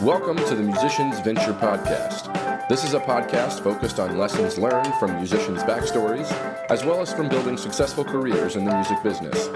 [0.00, 2.68] Welcome to the Musicians Venture Podcast.
[2.68, 6.30] This is a podcast focused on lessons learned from musicians' backstories,
[6.70, 9.48] as well as from building successful careers in the music business.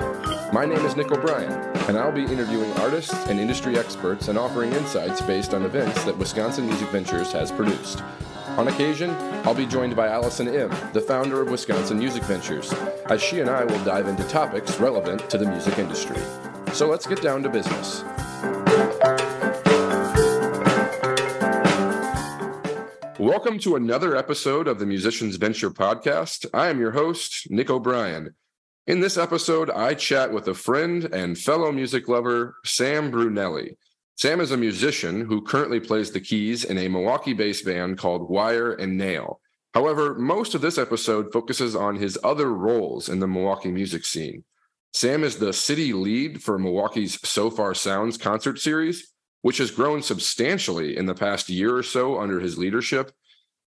[0.52, 1.52] My name is Nick O'Brien,
[1.86, 6.18] and I'll be interviewing artists and industry experts and offering insights based on events that
[6.18, 8.02] Wisconsin Music Ventures has produced.
[8.56, 9.10] On occasion,
[9.44, 12.72] I'll be joined by Allison Im, the founder of Wisconsin Music Ventures,
[13.06, 16.20] as she and I will dive into topics relevant to the music industry.
[16.72, 18.04] So let's get down to business.
[23.18, 26.46] Welcome to another episode of the Musicians Venture podcast.
[26.54, 28.34] I am your host, Nick O'Brien.
[28.86, 33.76] In this episode, I chat with a friend and fellow music lover, Sam Brunelli.
[34.16, 38.30] Sam is a musician who currently plays the keys in a Milwaukee based band called
[38.30, 39.40] Wire and Nail.
[39.74, 44.44] However, most of this episode focuses on his other roles in the Milwaukee music scene.
[44.92, 50.96] Sam is the city lead for Milwaukee's Sofar Sounds concert series, which has grown substantially
[50.96, 53.12] in the past year or so under his leadership.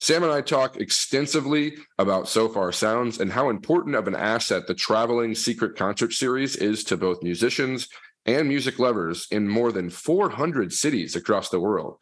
[0.02, 4.73] Sam and I talk extensively about Sofar Sounds and how important of an asset the
[4.73, 7.88] traveling secret concert series is to both musicians
[8.25, 11.97] and music lovers in more than 400 cities across the world.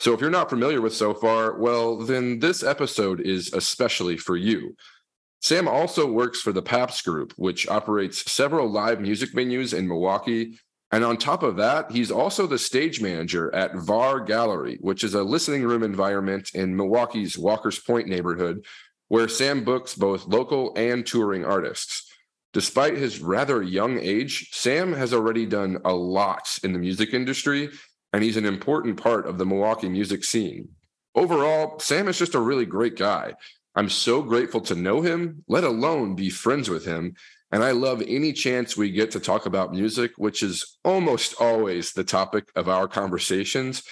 [0.00, 4.74] So if you're not familiar with Sofar, well, then this episode is especially for you.
[5.42, 10.58] Sam also works for the Pabst Group, which operates several live music venues in Milwaukee
[10.92, 15.14] and on top of that, he's also the stage manager at VAR Gallery, which is
[15.14, 18.66] a listening room environment in Milwaukee's Walker's Point neighborhood,
[19.08, 22.10] where Sam books both local and touring artists.
[22.52, 27.70] Despite his rather young age, Sam has already done a lot in the music industry,
[28.12, 30.68] and he's an important part of the Milwaukee music scene.
[31.14, 33.32] Overall, Sam is just a really great guy.
[33.74, 37.14] I'm so grateful to know him, let alone be friends with him.
[37.50, 41.92] And I love any chance we get to talk about music, which is almost always
[41.92, 43.82] the topic of our conversations.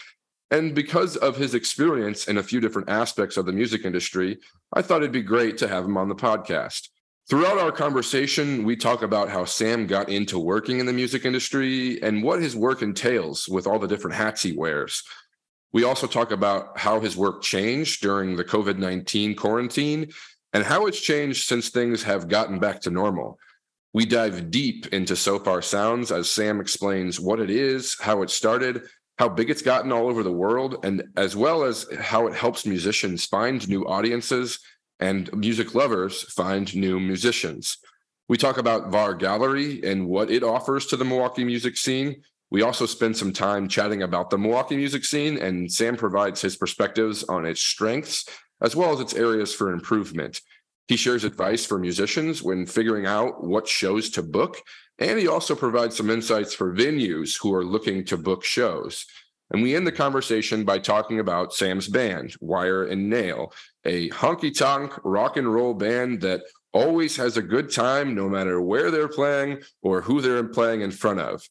[0.51, 4.39] And because of his experience in a few different aspects of the music industry,
[4.73, 6.89] I thought it'd be great to have him on the podcast.
[7.29, 12.03] Throughout our conversation, we talk about how Sam got into working in the music industry
[12.03, 15.05] and what his work entails with all the different hats he wears.
[15.73, 20.11] We also talk about how his work changed during the COVID 19 quarantine
[20.53, 23.39] and how it's changed since things have gotten back to normal.
[23.93, 28.83] We dive deep into Sofar Sounds as Sam explains what it is, how it started,
[29.19, 32.67] how big it's gotten all over the world, and as well as how it helps
[32.67, 34.61] musicians find new audiences
[35.01, 37.79] and music lovers find new musicians.
[38.29, 42.23] We talk about VAR Gallery and what it offers to the Milwaukee music scene.
[42.51, 46.57] We also spend some time chatting about the Milwaukee music scene, and Sam provides his
[46.57, 48.25] perspectives on its strengths
[48.61, 50.41] as well as its areas for improvement.
[50.89, 54.61] He shares advice for musicians when figuring out what shows to book,
[54.99, 59.07] and he also provides some insights for venues who are looking to book shows.
[59.53, 63.53] And we end the conversation by talking about Sam's band, Wire and Nail,
[63.85, 68.61] a honky tonk rock and roll band that always has a good time no matter
[68.61, 71.43] where they're playing or who they're playing in front of.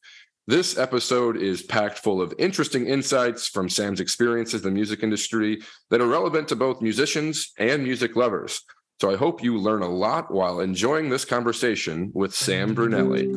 [0.50, 5.62] This episode is packed full of interesting insights from Sam's experiences in the music industry
[5.90, 8.64] that are relevant to both musicians and music lovers.
[9.00, 13.30] So I hope you learn a lot while enjoying this conversation with Sam Brunelli.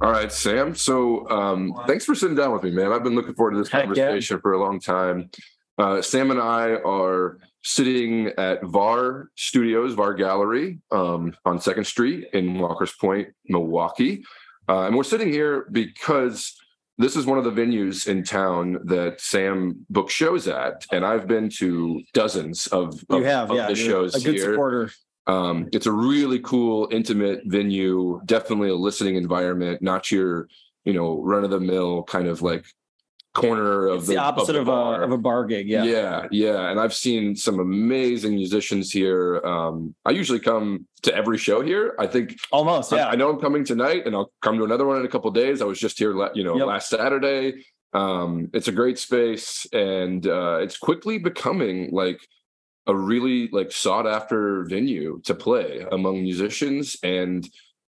[0.00, 0.74] All right, Sam.
[0.74, 2.92] So um, thanks for sitting down with me, man.
[2.92, 4.40] I've been looking forward to this Heck conversation yeah.
[4.40, 5.30] for a long time.
[5.78, 12.28] Uh, Sam and I are sitting at VAR Studios, VAR Gallery um, on Second Street
[12.32, 14.22] in Walker's Point, Milwaukee.
[14.68, 16.54] Uh, and we're sitting here because
[16.98, 21.26] this is one of the venues in town that Sam book shows at, and I've
[21.26, 23.68] been to dozens of, of, You have, of yeah.
[23.68, 24.52] the shows a good here.
[24.52, 24.90] supporter.
[25.26, 28.20] Um, it's a really cool, intimate venue.
[28.26, 30.48] Definitely a listening environment, not your,
[30.84, 32.66] you know, run of the mill kind of like
[33.34, 35.02] corner of It's the opposite of, the a bar.
[35.02, 35.68] of a bar gig.
[35.68, 35.82] Yeah.
[35.84, 36.70] yeah, yeah.
[36.70, 39.40] And I've seen some amazing musicians here.
[39.44, 41.94] Um, I usually come to every show here.
[41.98, 42.92] I think Almost.
[42.92, 43.08] I- Yeah.
[43.08, 45.60] I, know I'm coming tonight, and I'll come to another one in a couple days.
[45.60, 46.66] I was just here, you know, Yep.
[46.66, 47.66] last Saturday.
[47.92, 52.20] Um, it's a great space, and uh, it's quickly becoming like
[52.86, 56.96] a really like sought after venue to play among musicians.
[57.02, 57.48] And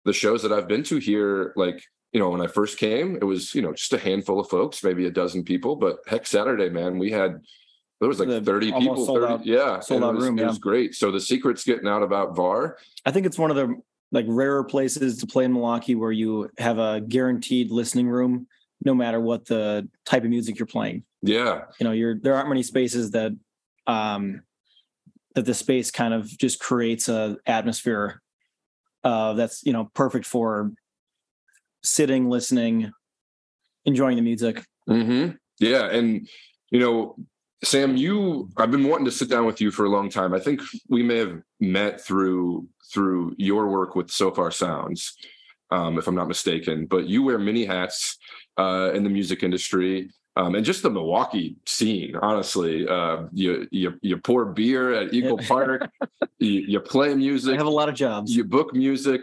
[0.05, 3.23] the shows that I've been to here, like you know, when I first came, it
[3.23, 5.75] was you know just a handful of folks, maybe a dozen people.
[5.75, 7.41] But heck, Saturday, man, we had
[7.99, 10.25] there was like The 30 people, sold 30, out- yeah, sold and it out was-
[10.25, 10.95] room, It was great.
[10.95, 12.77] So the secret's getting out about VAR.
[13.05, 13.75] I think it's one of the
[14.11, 18.47] like rarer places to play in Milwaukee where you have a guaranteed listening room,
[18.83, 21.03] no matter what the type of music you're playing.
[21.21, 23.33] Yeah, You know, you're there aren't many spaces that
[23.85, 24.41] um
[25.35, 28.21] that the space kind of just creates a atmosphere
[29.03, 30.71] uh, that's you know perfect for
[31.83, 32.91] sitting, listening,
[33.85, 34.63] enjoying the music.
[34.89, 35.35] Mm-hmm.
[35.59, 36.27] Yeah, and
[36.71, 37.15] you know,
[37.63, 40.33] Sam, you I've been wanting to sit down with you for a long time.
[40.33, 45.15] I think we may have met through through your work with Sofar Sounds,
[45.71, 46.85] um, if I'm not mistaken.
[46.85, 48.17] But you wear many hats
[48.57, 50.09] uh, in the music industry.
[50.35, 55.37] Um, and just the Milwaukee scene, honestly, uh, you, you you pour beer at Eagle
[55.47, 55.89] Park,
[56.37, 57.55] you, you play music.
[57.55, 58.33] I have a lot of jobs.
[58.33, 59.21] You book music,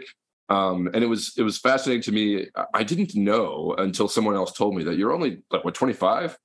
[0.49, 2.47] um, and it was it was fascinating to me.
[2.73, 6.37] I didn't know until someone else told me that you're only like what 25.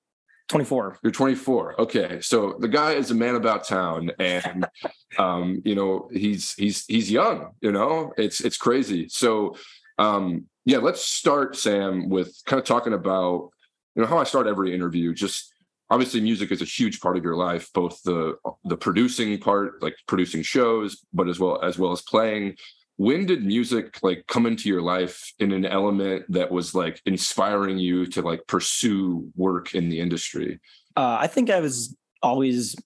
[0.49, 0.99] 24.
[1.02, 1.81] You're 24.
[1.81, 2.20] Okay.
[2.20, 4.66] So the guy is a man about town and
[5.19, 8.12] um, you know, he's he's he's young, you know.
[8.19, 9.08] It's it's crazy.
[9.08, 9.56] So
[9.99, 13.50] um yeah, let's start Sam with kind of talking about
[13.94, 15.52] you know how I start every interview just
[15.90, 18.34] obviously music is a huge part of your life both the
[18.64, 22.56] the producing part like producing shows but as well as well as playing
[23.02, 27.76] when did music like come into your life in an element that was like inspiring
[27.76, 30.60] you to like pursue work in the industry?
[30.96, 32.76] Uh, i think i was always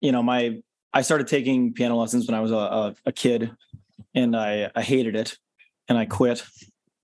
[0.00, 0.58] you know my
[0.94, 3.50] i started taking piano lessons when i was a, a, a kid
[4.14, 5.36] and i i hated it
[5.88, 6.42] and i quit.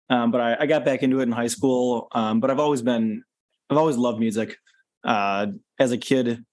[0.09, 2.81] Um, but I, I, got back into it in high school um, but i've always
[2.81, 3.23] been
[3.69, 4.57] i've always loved music.
[5.05, 5.47] Uh,
[5.79, 6.45] as a kid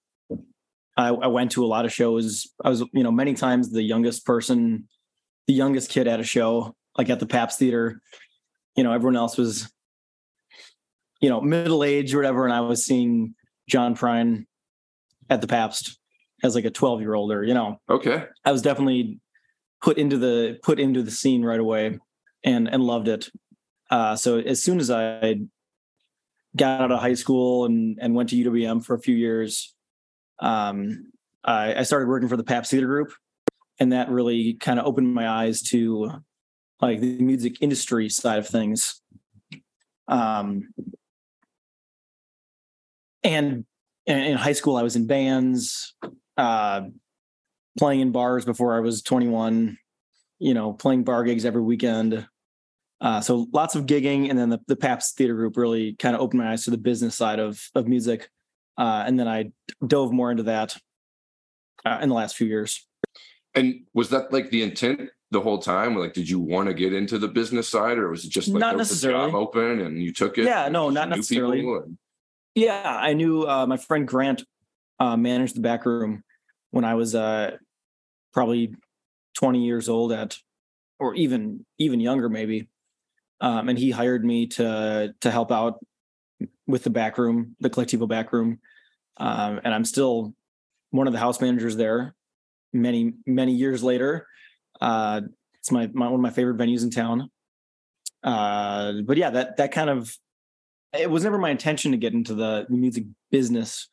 [0.96, 2.48] I, I went to a lot of shows.
[2.62, 4.88] I was you know many times the youngest person
[5.46, 8.00] the youngest kid at a show, like at the Pabst Theater.
[8.76, 9.70] You know, everyone else was,
[11.20, 13.34] you know, middle age or whatever, and I was seeing
[13.68, 14.46] John Prine
[15.28, 15.98] at the Pabst
[16.42, 17.80] as like a 12 year old or you know.
[17.88, 18.24] Okay.
[18.44, 19.20] I was definitely
[19.82, 21.98] put into the put into the scene right away
[22.44, 23.28] and and loved it.
[23.90, 25.36] Uh so as soon as i
[26.56, 29.74] got out of high school and and went to uwm for a few years
[30.40, 31.12] um
[31.44, 33.12] i i started working for the Pabst theater group
[33.80, 36.22] and that really kind of opened my eyes to
[36.80, 39.00] like the music industry side of things.
[40.06, 40.72] Um
[43.22, 43.64] and
[44.06, 45.94] in high school i was in bands
[46.38, 46.80] uh
[47.78, 49.76] playing in bars before i was 21
[50.40, 52.26] you know playing bar gigs every weekend.
[53.00, 56.20] Uh, so lots of gigging and then the, the Pabst theater group really kind of
[56.20, 58.28] opened my eyes to the business side of of music.
[58.76, 59.50] Uh, and then i
[59.86, 60.76] dove more into that
[61.84, 62.86] uh, in the last few years
[63.54, 65.96] and was that like the intent the whole time?
[65.96, 68.60] Like, did you want to get into the business side, or was it just like
[68.60, 70.44] not necessarily open and you took it?
[70.44, 71.60] Yeah, no, not necessarily.
[71.60, 71.98] And...
[72.54, 74.44] Yeah, I knew uh, my friend Grant
[74.98, 76.22] uh, managed the back room
[76.70, 77.56] when I was uh,
[78.32, 78.74] probably
[79.36, 80.36] 20 years old at,
[80.98, 82.68] or even even younger maybe,
[83.40, 85.84] um, and he hired me to to help out
[86.66, 88.60] with the back room, the Colectivo back room,
[89.16, 90.34] um, and I'm still
[90.90, 92.14] one of the house managers there
[92.72, 94.26] many many years later.
[94.80, 95.22] Uh,
[95.58, 97.30] it's my, my one of my favorite venues in town.
[98.22, 100.16] Uh, but yeah, that that kind of
[100.92, 103.88] it was never my intention to get into the music business,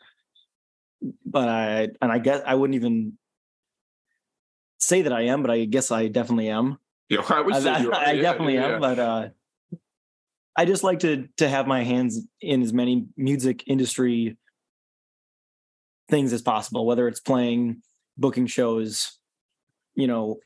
[1.26, 3.14] but I and I guess I wouldn't even
[4.80, 6.78] say that I am, but I guess I definitely am.
[7.10, 9.28] Yeah, I would say I, I, I definitely yeah, am, but uh,
[10.56, 14.38] I just like to to have my hands in as many music industry
[16.10, 17.82] things as possible, whether it's playing
[18.18, 19.18] booking shows,
[19.96, 20.40] you know,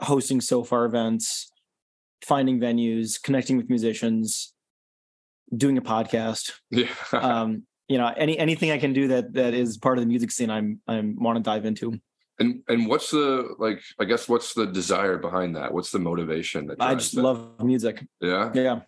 [0.00, 1.50] hosting Sofar events,
[2.24, 4.52] finding venues, connecting with musicians,
[5.54, 6.52] doing a podcast.
[6.70, 6.88] Yeah.
[7.12, 10.30] um, you know, any anything I can do that that is part of the music
[10.32, 11.98] scene, I'm I'm want to dive into.
[12.38, 13.80] And and what's the like?
[13.98, 15.72] I guess what's the desire behind that?
[15.72, 16.66] What's the motivation?
[16.66, 17.22] That I just that?
[17.22, 18.04] love music.
[18.20, 18.80] Yeah, yeah.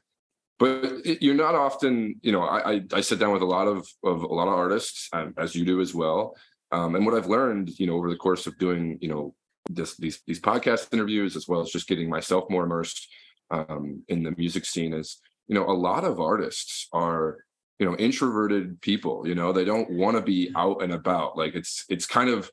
[0.59, 2.43] But it, you're not often, you know.
[2.43, 5.33] I, I, I sit down with a lot of of a lot of artists, um,
[5.38, 6.35] as you do as well,
[6.71, 9.35] um, and what I've learned, you know, over the course of doing, you know,
[9.71, 13.09] this these these podcast interviews as well as just getting myself more immersed
[13.51, 17.39] um, in the music scene is, you know, a lot of artists are,
[17.79, 19.27] you know, introverted people.
[19.27, 21.37] You know, they don't want to be out and about.
[21.37, 22.51] Like it's it's kind of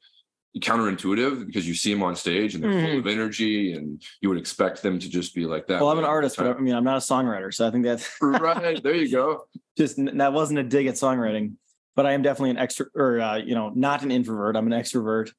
[0.59, 2.85] counterintuitive because you see them on stage and they're mm.
[2.85, 5.81] full of energy and you would expect them to just be like that.
[5.81, 7.53] Well, I'm an artist, but I mean, I'm not a songwriter.
[7.53, 8.81] So I think that's right.
[8.81, 9.47] There you go.
[9.77, 11.55] Just that wasn't a dig at songwriting
[11.95, 14.55] but I am definitely an extra or uh, you know not an introvert.
[14.55, 15.31] I'm an extrovert.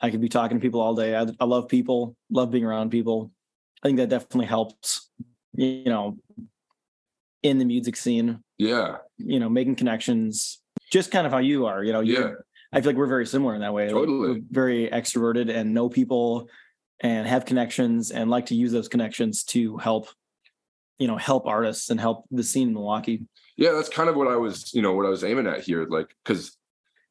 [0.00, 1.14] I could be talking to people all day.
[1.14, 3.30] I, I love people, love being around people.
[3.82, 5.10] I think that definitely helps.
[5.52, 6.16] You know,
[7.42, 8.42] in the music scene.
[8.58, 8.96] Yeah.
[9.18, 11.82] You know, making connections, just kind of how you are.
[11.82, 12.32] You know, yeah.
[12.72, 13.88] I feel like we're very similar in that way.
[13.88, 14.18] Totally.
[14.18, 16.48] We're very extroverted and know people
[17.00, 20.08] and have connections and like to use those connections to help,
[20.98, 23.22] you know, help artists and help the scene in Milwaukee
[23.60, 25.86] yeah that's kind of what i was you know what i was aiming at here
[25.96, 26.56] like because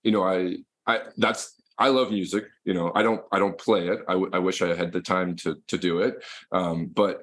[0.03, 2.43] you know i i that's I love music.
[2.65, 3.99] You know, I don't I don't play it.
[4.09, 6.21] I, w- I wish I had the time to to do it.
[6.51, 7.21] Um, but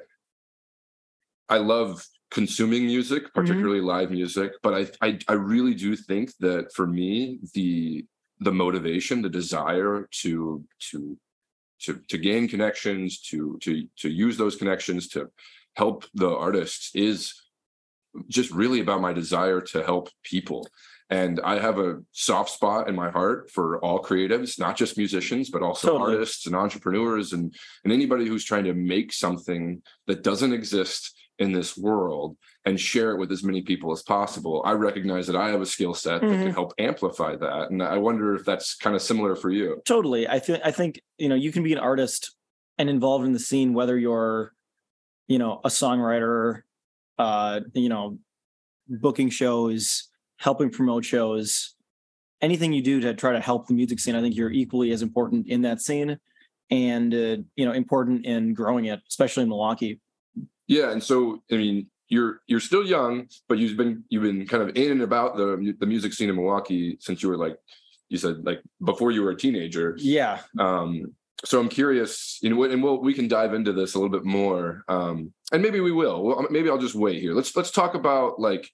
[1.50, 3.38] I love consuming music, Mm-hmm.
[3.38, 4.52] particularly live music.
[4.62, 8.06] But I, I I really do think that for me the
[8.40, 11.18] the motivation, the desire to to
[11.80, 15.30] to to gain connections, to to to use those connections to
[15.74, 17.34] help the artists is
[18.28, 20.66] just really about my desire to help people.
[21.08, 25.50] And I have a soft spot in my heart for all creatives, not just musicians,
[25.50, 26.14] but also Totally.
[26.14, 27.54] artists and entrepreneurs and,
[27.84, 33.12] and anybody who's trying to make something that doesn't exist in this world and share
[33.12, 34.62] it with as many people as possible.
[34.64, 36.54] I recognize that I have a skill set that can Mhm.
[36.54, 37.70] help amplify that.
[37.70, 39.80] And I wonder if that's kind of similar for you.
[39.84, 42.34] totally i think i think you know you can be an artist
[42.78, 44.52] and involved in the scene whether you're
[45.28, 46.62] you know a songwriter
[47.18, 48.18] uh you know
[48.88, 50.08] booking shows
[50.38, 51.74] helping promote shows
[52.42, 55.02] anything you do to try to help the music scene i think you're equally as
[55.02, 56.18] important in that scene
[56.70, 60.00] and uh, you know important in growing it especially in milwaukee
[60.68, 64.62] Yeah, and so I mean, you're you're still young, but you've been you've been kind
[64.62, 67.56] of in and about the the music scene in Milwaukee since you were like
[68.08, 69.96] you said like before you were a teenager.
[69.98, 71.14] yeah Um,
[71.44, 74.24] so I'm curious, you know, and we'll we can dive into this a little bit
[74.24, 76.22] more, um, and maybe we will.
[76.22, 77.34] Well, maybe I'll just wait here.
[77.34, 78.70] Let's let's talk about like,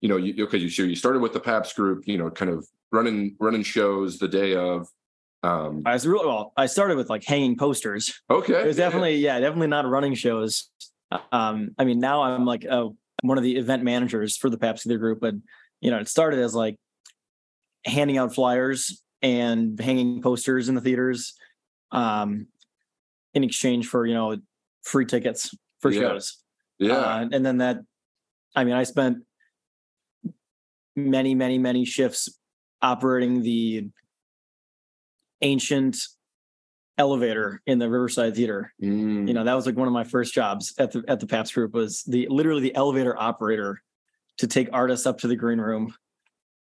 [0.00, 2.50] you know, you okay, you sure you started with the Pabst group, you know, kind
[2.50, 4.88] of running running shows the day of.
[5.42, 9.16] Um, i was really well i started with like hanging posters okay, it was definitely
[9.16, 10.70] yeah definitely not running shows
[11.32, 12.88] um i mean now i'm like uh
[13.20, 15.34] one of the event managers for the Pabst theater group but
[15.82, 16.78] you know it started as like
[17.84, 21.34] handing out flyers and hanging posters in the theaters
[21.94, 22.46] um
[23.34, 24.36] in exchange for you know
[24.82, 26.00] free tickets for Yeah.
[26.00, 26.38] shows
[26.78, 27.78] yeah, uh, and then that
[28.56, 29.18] i mean i spent
[30.96, 32.38] many many many shifts
[32.82, 33.88] operating the
[35.40, 35.96] ancient
[36.96, 39.26] elevator in the riverside theater Mm.
[39.26, 41.54] you know that was like one of my first jobs at the at the Pabst
[41.54, 43.82] group was the literally the elevator operator
[44.38, 45.94] to take artists up to the green room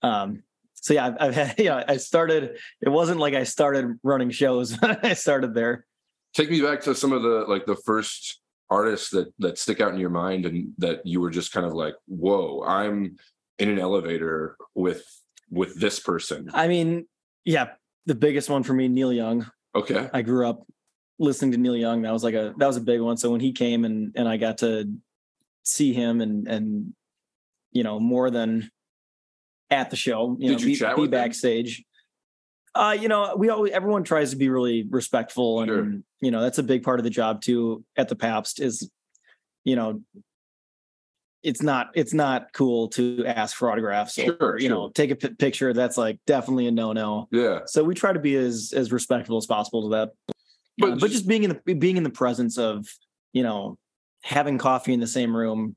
[0.02, 0.42] um
[0.82, 4.78] so yeah i've, I've had yeah i started it wasn't like i started running shows
[4.82, 5.86] i started there.
[6.34, 9.92] Take me back to some of the like the first artists that that stick out
[9.92, 13.16] in your mind and that you were just kind of like whoa i'm
[13.58, 15.04] in an elevator with
[15.50, 16.50] with this person.
[16.54, 17.06] I mean
[17.44, 17.70] yeah
[18.06, 19.50] the biggest one for me neil young.
[19.74, 20.08] Okay.
[20.12, 20.66] I grew up
[21.18, 22.02] listening to neil young.
[22.02, 23.16] That was like a that was a big one.
[23.16, 24.90] So when he came and and i got to
[25.64, 26.94] see him and and
[27.70, 28.70] you know more than
[29.72, 31.82] at the show you Did know you be, chat be backstage.
[32.74, 35.92] Uh you know we always everyone tries to be really respectful and Sure.
[36.20, 38.88] you know that's a big part of the job too at the pabst is
[39.64, 40.02] you know
[41.42, 45.16] it's not it's not cool to ask for autographs Sure, or you know take a
[45.16, 45.72] picture.
[45.72, 47.26] That's like definitely a no-no.
[47.32, 47.60] Yeah.
[47.66, 50.10] So we try to be as as respectful as possible to that.
[50.78, 52.86] But but, but just being in the being in the presence of
[53.32, 53.76] you know
[54.22, 55.74] having coffee in the same room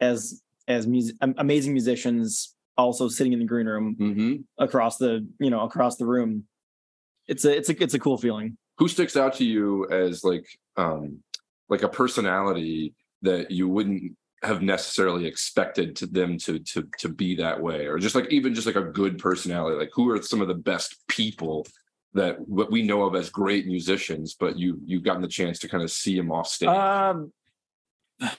[0.00, 5.50] as as music, amazing musicians also sitting in the green room hmm across the you
[5.50, 6.44] know across the room.
[7.26, 8.56] It's a it's a it's a cool feeling.
[8.78, 11.22] Who sticks out to you as like um
[11.68, 17.36] like a personality that you wouldn't have necessarily expected to them to to to be
[17.36, 17.86] that way?
[17.86, 19.76] Or just like even just like a good personality?
[19.76, 21.66] Like who are some of the best people
[22.12, 25.68] that what we know of as great musicians but you you've gotten the chance to
[25.68, 26.68] kind of see them off stage?
[26.68, 27.32] Um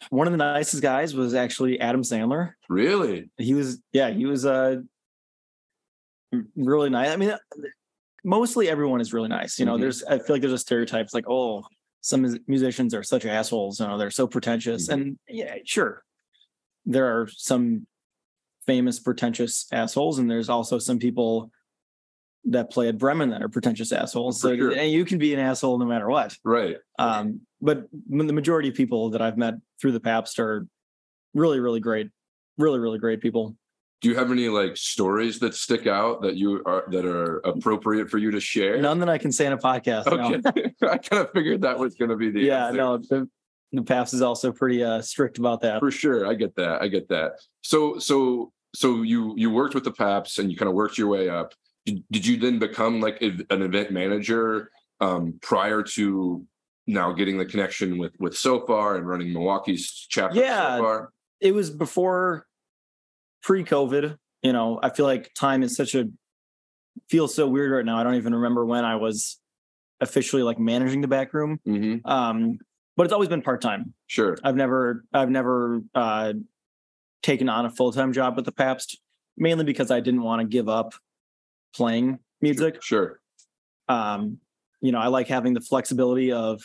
[0.10, 4.46] one of the nicest guys was actually adam sandler really he was yeah he was
[4.46, 4.78] uh
[6.56, 7.34] really nice i mean
[8.24, 9.82] mostly everyone is really nice you know Mhm.
[9.82, 11.64] there's i feel like there's a stereotype It's like oh
[12.02, 14.94] some musicians are such assholes you know they're so pretentious Mhm.
[14.94, 16.04] and yeah sure
[16.86, 17.88] there are some
[18.66, 21.52] famous pretentious assholes and there's also some people
[22.46, 24.72] that play at bremen that are pretentious assholes For so sure.
[24.72, 28.76] and you can be an asshole no matter what right um, but the majority of
[28.76, 30.68] people that I've met through the Pabst are
[31.34, 32.10] really, really great,
[32.58, 33.56] really, really great people.
[34.02, 38.10] do you have any like stories that stick out that you are that are appropriate
[38.10, 40.06] for you to share None that I can say in a podcast.
[40.06, 40.36] no.
[40.36, 42.78] okay i kind of figured that was going to be the Yeah, answer.
[42.78, 43.28] no, the,
[43.72, 45.80] the Pabst is also pretty uh, strict about that.
[45.80, 47.32] for sure i get that i get that
[47.64, 51.08] so so so you you worked with the Pabst and you kind of worked your
[51.08, 51.54] way up
[51.86, 56.46] did, did you then become like an event manager um prior to
[56.88, 60.78] now getting the connection with with sofar and running milwaukee's chapter Yeah.
[60.78, 61.12] Sofar?
[61.42, 62.46] It was before
[63.44, 64.18] pre-COVID.
[64.42, 66.06] You know, I feel like time is such a
[67.10, 67.98] feels so weird right now.
[67.98, 69.40] I don't even remember when I was
[70.00, 71.60] officially like managing the back room.
[71.68, 72.02] Mhm.
[72.06, 72.58] Um,
[72.96, 73.94] but it's always been part-time.
[74.08, 76.34] sure I've never I've never uh,
[77.24, 79.00] taken on a full time job with the Pabst,
[79.38, 80.94] mainly because I didn't want to give up
[81.76, 82.82] playing music.
[82.82, 83.20] sure
[83.88, 84.40] Um,
[84.82, 86.62] you know, I like having the flexibility of,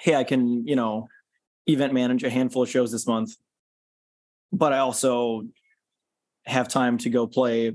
[0.00, 1.08] hey, I can, you know,
[1.66, 3.32] event manage a handful of shows this month,
[4.52, 5.42] but I also
[6.46, 7.72] have time to go play,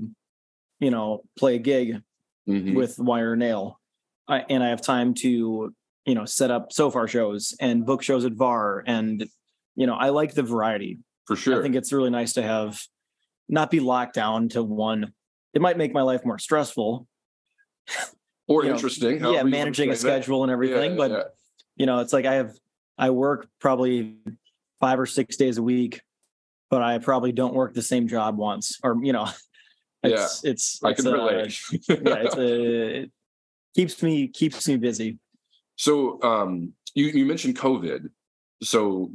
[0.80, 2.02] you know, play a gig
[2.48, 2.74] Mhm.
[2.74, 3.80] with Wire Nail.
[4.28, 5.72] I, and I have time to,
[6.06, 8.82] you know, set up Sofar shows and book shows at VAR.
[8.86, 9.26] And,
[9.76, 10.98] you know, I like the variety.
[11.26, 11.58] For sure.
[11.58, 12.80] I think it's really nice to have
[13.48, 15.12] not be locked down to one.
[15.54, 17.06] It might make my life more stressful.
[18.48, 19.20] or you know, interesting.
[19.20, 20.92] yeah, you wanna managing a schedule and everything.
[20.92, 21.22] Yeah, but yeah.
[21.76, 22.54] you know, it's like I have
[22.98, 24.16] I work probably
[24.80, 26.00] five or six days a week,
[26.70, 28.78] but I probably don't work the same job once.
[28.82, 29.28] Or, you know,
[30.02, 31.60] it's it's, I it's, can uh, relate.
[31.70, 33.12] yeah, it's a it
[33.74, 35.18] keeps me keeps me busy.
[35.76, 38.08] So um, you you mentioned COVID.
[38.62, 39.10] So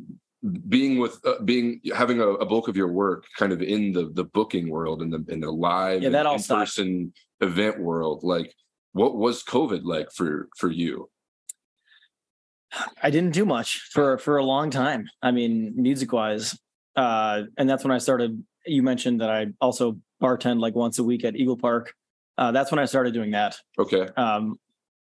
[0.67, 4.09] being with uh, being having a, a bulk of your work kind of in the
[4.13, 8.53] the booking world and the in the live Yeah, that all person event world, like
[8.93, 11.09] what was COVID like for for you?
[13.01, 15.09] I didn't do much for for a long time.
[15.21, 16.57] I mean, music wise,
[16.95, 18.43] uh, and that's when I started.
[18.65, 21.93] You mentioned that I also bartend like once a week at Eagle Park.
[22.37, 23.57] Uh, that's when I started doing that.
[23.77, 24.07] Okay.
[24.15, 24.57] Um,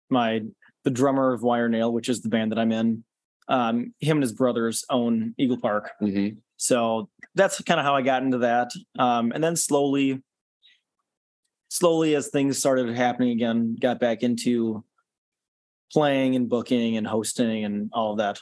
[0.09, 0.41] my
[0.83, 3.03] the drummer of Wire Nail, which is the band that I'm in,
[3.47, 5.91] um, him and his brothers own Eagle Park.
[5.99, 8.71] hmm So that's kind of how I got into that.
[8.97, 10.21] Um, and then slowly,
[11.69, 14.83] slowly as things started happening again, got back into
[15.91, 18.39] playing and booking and hosting and all of that.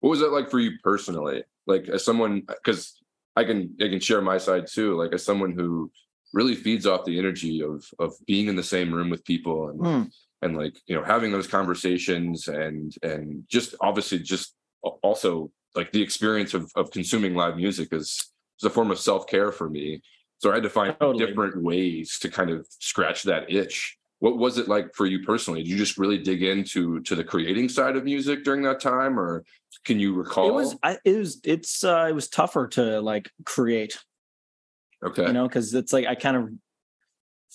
[0.00, 1.44] What was that like for you personally?
[1.66, 3.00] Like as someone, because
[3.34, 4.96] I can I can share my side too.
[4.96, 5.90] Like as someone who
[6.32, 9.80] really feeds off the energy of of being in the same room with people and
[9.80, 10.12] Mm.
[10.42, 14.54] And like you know having those conversations and and just obviously just
[15.02, 19.26] also like the experience of of consuming live music is is a form of self
[19.26, 20.02] care for me.
[20.38, 21.24] So I had to find Totally.
[21.24, 23.96] different ways to kind of scratch that itch.
[24.18, 25.62] What was it like for you personally?
[25.62, 29.18] Did you just really dig into to the creating side of music during that time,
[29.18, 29.44] or
[29.84, 30.48] can you recall?
[30.48, 33.98] It was, I, it was, it's, uh, it was tougher to like create,
[35.04, 35.26] okay.
[35.26, 36.48] you know, because it's like I kind of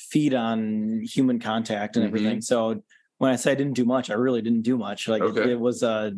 [0.10, 2.08] feed on human contact and Mhm.
[2.08, 2.42] everything.
[2.42, 2.84] So
[3.18, 5.08] when I say I didn't do much, I really didn't do much.
[5.08, 5.52] Like it- Okay.
[5.52, 6.12] it was, uh,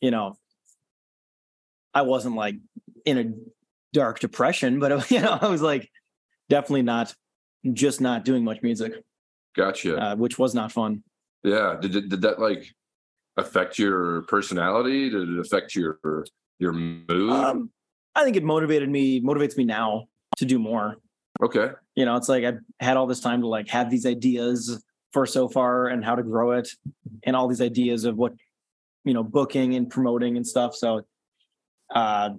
[0.00, 0.36] you know,
[1.94, 2.56] I wasn't like
[3.04, 3.32] in a
[3.92, 5.90] dark depression, but you know, I was like
[6.48, 7.14] definitely not
[7.72, 9.02] just not doing much music,
[9.56, 9.96] Gotcha.
[9.98, 11.02] uh, which was not fun.
[11.42, 11.76] yeah.
[11.80, 12.72] Did it, did that like
[13.36, 15.10] affect your personality?
[15.10, 15.98] Did it affect your
[16.58, 17.30] your mood?
[17.30, 17.70] Um,
[18.14, 20.96] I think it motivated me, motivates me now to do more.
[21.42, 21.70] Okay.
[21.94, 25.24] You know, it's like I've had all this time to like have these ideas for
[25.26, 26.68] Sofar and how to grow it
[27.24, 28.34] and all these ideas of what,
[29.04, 30.74] you know, booking and promoting and stuff.
[30.74, 31.02] So,
[31.94, 32.30] uh,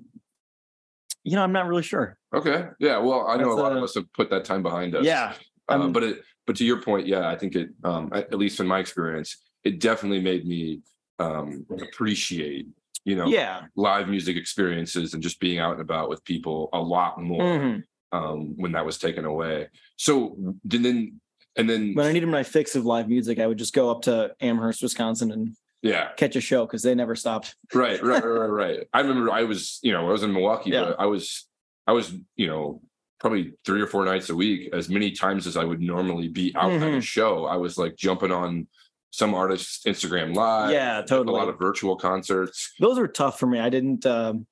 [1.23, 2.17] you know, I'm not really sure.
[2.33, 2.65] Okay.
[2.79, 2.97] Yeah.
[2.99, 5.05] Well, I know That's a lot a- of us have put that time behind us.
[5.05, 5.33] Yeah.
[5.67, 8.67] Uh, but it, but to your point, yeah, I think it, um, at least in
[8.67, 10.81] my experience, it definitely made me
[11.19, 12.67] um, appreciate,
[13.03, 13.63] you know, Yeah.
[13.75, 17.83] live music experiences and just being out and about with people a lot more Mhm.
[18.11, 19.67] Um, when that was taken away.
[19.95, 21.19] So then,
[21.55, 24.03] and then, When I needed my fix of live music, I would just go up
[24.03, 27.55] to Amherst, Wisconsin and yeah, catch a show because they never stopped.
[27.73, 28.79] right, right, right, right.
[28.93, 30.85] I remember I was, you know, I was in Milwaukee, Yeah.
[30.85, 31.47] but I was,
[31.87, 32.81] I was, you know,
[33.19, 36.53] probably three or four nights a week, as many times as I would normally be
[36.55, 37.01] out at a Mhm.
[37.01, 37.45] show.
[37.45, 38.67] I was like jumping on
[39.11, 40.71] some artist's Instagram live.
[40.71, 41.35] Yeah, totally.
[41.35, 42.71] a lot of virtual concerts.
[42.79, 43.59] Those were tough for me.
[43.59, 44.45] I didn't, um,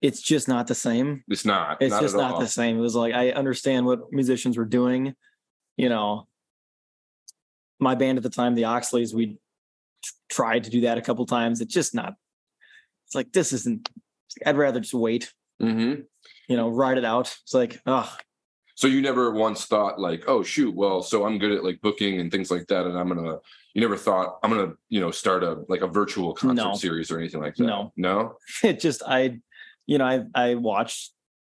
[0.00, 1.24] it's just not the same.
[1.28, 1.78] It's not.
[1.82, 2.40] it's not just not all.
[2.40, 2.78] the same.
[2.78, 5.14] It was like I understand what musicians were doing.
[5.76, 6.26] You know,
[7.80, 9.38] my band at the time, the Oxleys, we t-
[10.28, 11.60] tried to do that a couple times.
[11.60, 12.14] It's just not.
[13.06, 13.88] It's like this isn't.
[14.44, 15.32] I'd rather just wait.
[15.60, 16.04] Mhm.
[16.48, 17.36] You know, ride it out.
[17.42, 18.12] It's like, oh,
[18.76, 22.20] So you never once thought like, oh shoot, well, so I'm good at like booking
[22.20, 23.38] and things like that, and I'm gonna.
[23.74, 26.74] You never thought I'm gonna, you know, start a like a virtual concert No.
[26.74, 27.64] series or anything like that.
[27.64, 27.92] No.
[27.96, 28.36] no.
[28.64, 29.38] it just I,
[29.88, 31.12] you know, I I watched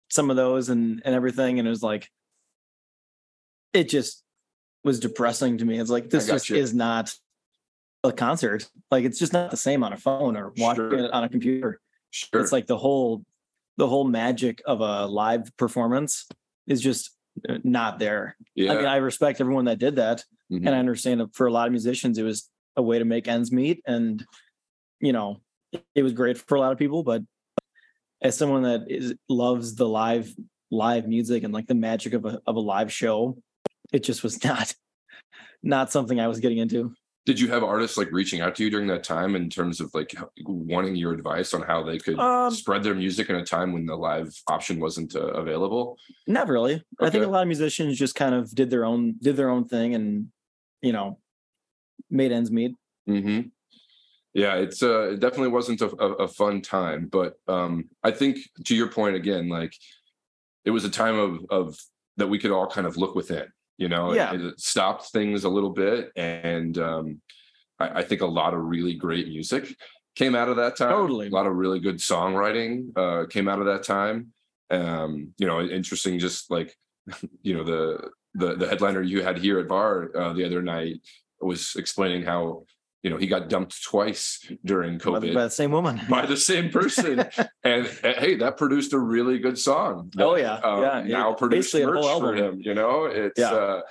[0.09, 2.09] some of those and and everything, and it was like,
[3.73, 4.23] it just
[4.83, 5.79] was depressing to me.
[5.79, 6.59] It's like this just gotcha.
[6.59, 7.13] is not
[8.03, 8.67] a concert.
[8.91, 10.99] Like it's just not the same on a phone or watching Sure.
[10.99, 11.79] it on a computer.
[12.11, 12.41] Sure.
[12.41, 13.23] It's like the whole
[13.77, 16.27] the whole magic of a live performance
[16.67, 17.11] is just
[17.49, 18.35] uh, not there.
[18.55, 18.73] yeah.
[18.73, 20.67] I mean, I respect everyone that did that, Mhm.
[20.67, 23.27] and I understand that for a lot of musicians, it was a way to make
[23.27, 24.23] ends meet, and
[24.99, 25.41] you know,
[25.95, 27.03] it was great for a lot of people.
[27.03, 27.23] But
[28.23, 30.33] as someone that is loves the live
[30.71, 33.37] live music and like the magic of a of a live show,
[33.91, 34.73] it just was not
[35.61, 36.93] not something I was getting into.
[37.25, 39.93] Did you have artists like reaching out to you during that time in terms of
[39.93, 40.13] like
[40.45, 43.85] wanting your advice on how they could um, spread their music in a time when
[43.85, 45.97] the live option wasn't uh, available?
[46.27, 46.73] Not really.
[46.73, 46.83] Okay.
[46.99, 49.67] I think a lot of musicians just kind of did their own did their own
[49.69, 50.27] thing and
[50.81, 51.19] you know
[52.09, 52.75] made ends meet.
[53.07, 53.47] Mm-hmm.
[54.33, 58.75] Yeah, it's uh, it definitely wasn't a, a, fun time, but um, I think to
[58.75, 59.75] your point again, like
[60.65, 61.79] it was a time of of
[62.17, 63.45] that we could all kind of look within
[63.77, 64.13] you know?
[64.13, 64.33] Yeah.
[64.33, 67.21] it, it stopped things a little bit and um,
[67.79, 69.75] I, I, think a lot of really great music
[70.15, 70.91] came out of that time.
[70.91, 71.27] Totally.
[71.27, 74.27] A lot of really good songwriting uh, came out of that time.
[74.69, 76.75] Um, you know interesting just like
[77.41, 80.95] you know the the the headliner you had here at var uh, the other night
[81.39, 82.63] was explaining how
[83.03, 86.69] you know, he got dumped twice during COVID by the same woman, by the same
[86.69, 87.19] person.
[87.63, 90.09] and, and, hey, that produced a really good song.
[90.15, 91.01] That, oh yeah, um, yeah.
[91.01, 92.61] Now it, produced merch for him.
[92.61, 93.51] You know, it's yeah.
[93.51, 93.81] Uh,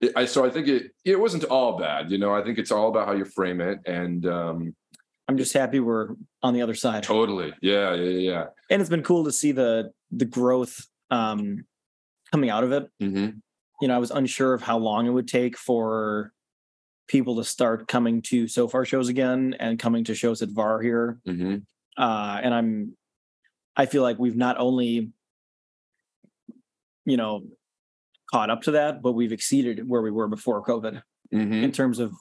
[0.00, 2.10] it, I so I think it it wasn't all bad.
[2.10, 3.78] You know, I think it's all about how you frame it.
[3.84, 4.74] And um,
[5.28, 7.02] I'm just happy we're on the other side.
[7.02, 7.52] Totally.
[7.60, 8.44] Yeah, yeah, yeah.
[8.70, 11.66] And it's been cool to see the the growth um,
[12.32, 12.90] coming out of it.
[13.02, 13.36] Mm-hmm.
[13.82, 16.32] You know, I was unsure of how long it would take for
[17.08, 21.18] people to start coming to Sofar shows again and coming to shows at VAR here.
[21.26, 21.56] Mm-hmm.
[22.02, 22.96] Uh, and I'm,
[23.76, 25.10] I feel like we've not only,
[27.04, 27.44] you know,
[28.30, 31.52] caught up to that, but we've exceeded where we were before COVID mm-hmm.
[31.64, 32.14] in terms of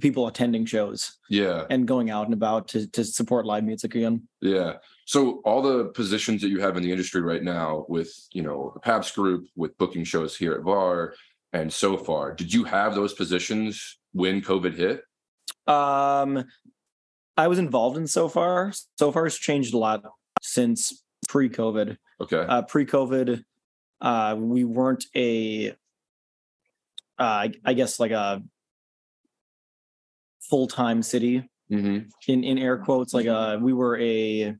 [0.00, 1.18] people attending shows.
[1.28, 1.64] Yeah.
[1.68, 4.26] And going out and about to, to support live music again.
[4.40, 4.74] Yeah.
[5.04, 8.70] So all the positions that you have in the industry right now with, you know,
[8.74, 11.14] the Pabst group, with booking shows here at VAR
[11.52, 12.34] and Sofar.
[12.34, 15.02] did you have those positions when COVID hit?
[15.66, 16.44] Um,
[17.36, 18.72] I was involved in so far.
[18.98, 20.02] Sofar, has changed a lot
[20.42, 21.96] since pre-COVID.
[22.20, 22.36] Okay.
[22.36, 23.42] Uh, pre-COVID,
[24.00, 25.70] uh, we weren't a,
[27.18, 28.42] uh, I guess like a
[30.42, 31.48] full-time city.
[31.70, 32.08] Mm-hmm.
[32.26, 34.56] In in air quotes, like uh, we were a,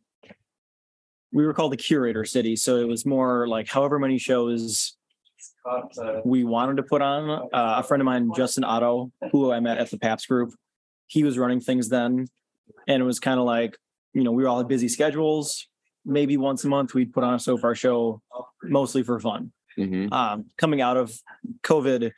[1.32, 2.54] we were called the curator city.
[2.54, 4.96] So it was more like however many shows
[6.24, 7.30] we wanted to put on.
[7.30, 10.52] Uh, a friend of mine, Justin Otto, who I met at the Pabst group,
[11.06, 12.26] he was running things then.
[12.88, 13.76] And it was kind of like,
[14.12, 15.66] you know, we were all busy schedules.
[16.04, 18.22] Maybe once a month we'd put on a Sofar show,
[18.62, 19.52] mostly for fun.
[19.78, 20.12] Mm-hmm.
[20.12, 21.12] Um, coming out of
[21.62, 22.12] COVID,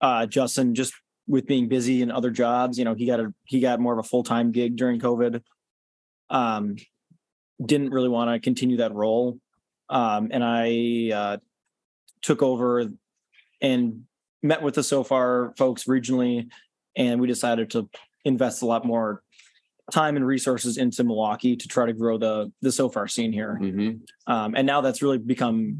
[0.00, 0.94] uh, Justin just
[1.28, 3.98] with being busy in other jobs, you know, he got a he got more of
[3.98, 5.42] a full time gig during COVID.
[6.30, 6.76] Um,
[7.64, 9.38] didn't really want to continue that role,
[9.88, 11.36] um, and I uh,
[12.26, 12.84] took over
[13.62, 14.02] and
[14.42, 16.48] met with the Sofar folks regionally,
[16.96, 17.88] and we decided to
[18.24, 19.22] invest a lot more
[19.92, 23.58] time and resources into Milwaukee to try to grow the the Sofar scene here.
[23.62, 24.32] Mm-hmm.
[24.32, 25.78] Um, and now that's really become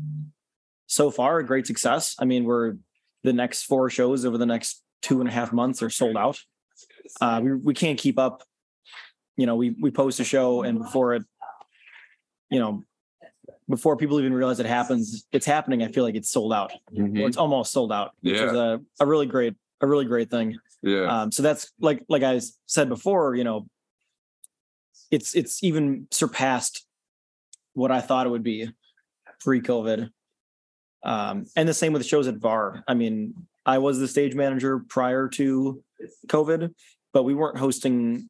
[0.87, 2.15] so far a great success.
[2.21, 2.75] I mean, we're
[3.25, 6.39] the next four shows over the next two and a half months are sold out.
[7.21, 8.45] Uh, we we can't keep up.
[9.37, 11.25] You know, we we post a show and before it,
[12.51, 12.85] you know,
[13.69, 15.83] before people even realize it happens, it's happening.
[15.83, 17.21] I feel like it's sold out, mm-hmm.
[17.21, 18.47] or it's almost sold out, which yeah.
[18.47, 20.59] is a, a really great, a really great thing.
[20.83, 21.23] Yeah.
[21.23, 23.67] Um, so that's like, like I said before, you know,
[25.11, 26.87] it's, it's even surpassed
[27.75, 28.71] what I thought it would be
[29.41, 30.11] pre-COVID.
[31.05, 32.83] Um, and the same with shows at VAR.
[32.89, 35.83] I mean, I was the stage manager prior to
[36.29, 36.73] COVID,
[37.13, 38.29] but we weren't hosting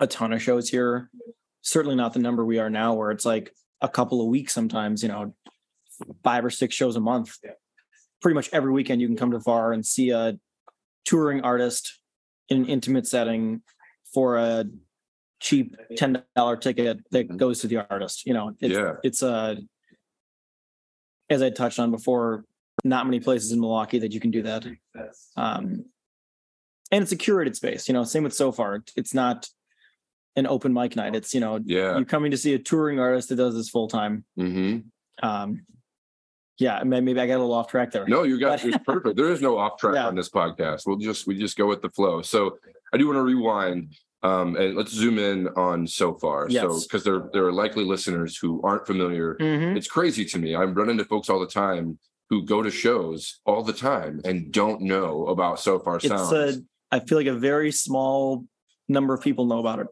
[0.00, 1.10] a ton of shows here.
[1.62, 5.02] Certainly not the number we are now, where it's like a couple of weeks sometimes,
[5.02, 5.34] you know,
[6.22, 7.36] five or six shows a month.
[8.20, 10.38] Pretty much every weekend you can come to VAR and see a
[11.04, 12.00] touring artist
[12.48, 13.62] in an intimate setting
[14.12, 14.64] for a
[15.40, 18.26] cheap ten dollar ticket that goes to the artist.
[18.26, 18.94] You know, it's yeah.
[19.04, 19.58] it's a
[21.30, 22.44] as I touched on before,
[22.84, 24.64] not many places in Milwaukee that you can do that.
[25.36, 25.84] Um,
[26.90, 27.86] and it's a curated space.
[27.86, 28.82] You know, same with Sofar.
[28.96, 29.48] It's not
[30.38, 31.14] an open mic night.
[31.14, 33.88] It's you know, yeah, you're coming to see a touring artist that does this full
[33.88, 34.24] time.
[34.38, 35.26] Mm-hmm.
[35.26, 35.62] Um,
[36.58, 38.06] yeah, maybe I got a little off track there.
[38.06, 39.16] No, you got it's perfect.
[39.16, 40.06] There is no off track yeah.
[40.06, 40.82] on this podcast.
[40.86, 42.22] We'll just we just go with the flow.
[42.22, 42.58] So
[42.92, 46.48] I do want to rewind um, and let's zoom in on Sofar.
[46.48, 46.62] Yes.
[46.62, 49.36] So because there there are likely listeners who aren't familiar.
[49.36, 49.76] Mm-hmm.
[49.76, 50.54] It's crazy to me.
[50.54, 51.98] I run into folks all the time
[52.30, 56.32] who go to shows all the time and don't know about Sofar Sounds.
[56.32, 58.44] It's a, I feel like a very small
[58.88, 59.86] number of people know about it.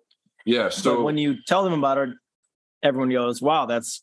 [0.46, 0.70] Yeah.
[0.70, 2.11] So but when you tell them about it,
[2.82, 4.02] everyone goes, "Wow, that's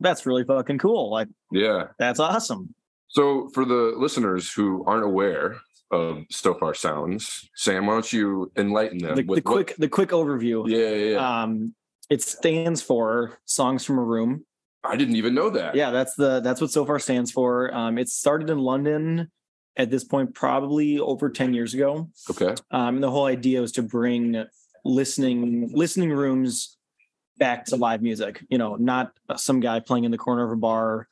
[0.00, 2.74] that's really fucking cool!" Like, yeah, that's awesome.
[3.08, 5.56] So for the listeners who aren't aware
[5.92, 9.14] of Sofar Sounds, Sam, why don't you enlighten them?
[9.14, 9.78] The, the quick what...
[9.78, 10.68] the quick overview.
[10.68, 11.42] Yeah, yeah, yeah.
[11.42, 11.74] Um,
[12.10, 14.44] it stands for Songs from a Room.
[14.82, 15.74] I didn't even know that.
[15.74, 17.72] Yeah, that's the that's what Sofar stands for.
[17.74, 19.30] Um, it started in London
[19.76, 22.10] at this point probably over 10 years ago.
[22.30, 22.54] Okay.
[22.70, 24.44] Um, and the whole idea was to bring
[24.84, 26.76] listening listening rooms
[27.38, 28.44] back to live music.
[28.48, 31.08] You know, not some guy playing in the corner of a bar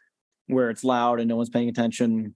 [0.47, 2.35] where it's loud and no one's paying attention.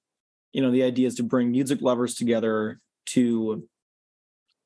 [0.52, 3.68] You know, the idea is to bring music lovers together to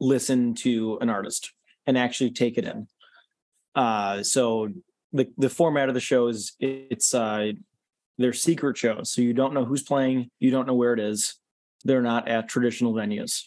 [0.00, 1.52] listen to an artist
[1.86, 2.86] and actually take it in.
[3.74, 4.70] Uh, so
[5.12, 7.52] the the format of the show is it's uh,
[8.18, 11.36] they're secret shows, so you don't know who's playing, you don't know where it is.
[11.84, 13.44] They're not at traditional venues.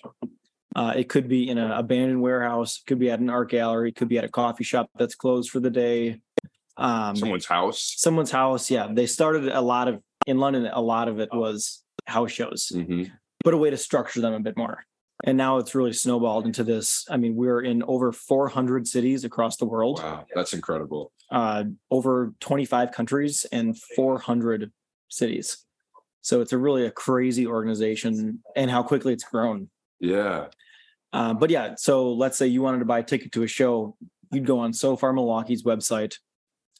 [0.75, 4.09] Uh, it could be in an abandoned warehouse, could be at an art gallery, could
[4.09, 6.19] be at a coffee shop that's closed for the day.
[6.77, 7.93] Um, someone's house.
[7.97, 8.71] Someone's house.
[8.71, 10.67] Yeah, they started a lot of in London.
[10.71, 13.03] A lot of it was house shows, mm-hmm.
[13.43, 14.85] but a way to structure them a bit more.
[15.25, 17.05] And now it's really snowballed into this.
[17.09, 20.01] I mean, we're in over 400 cities across the world.
[20.01, 21.11] Wow, that's incredible.
[21.31, 24.71] Uh, over 25 countries and 400
[25.09, 25.65] cities.
[26.21, 29.69] So it's a really a crazy organization, and how quickly it's grown.
[29.99, 30.47] Yeah.
[31.13, 33.95] Uh, but yeah, so let's say you wanted to buy a ticket to a show,
[34.31, 36.15] you'd go on Sofar Milwaukee's website.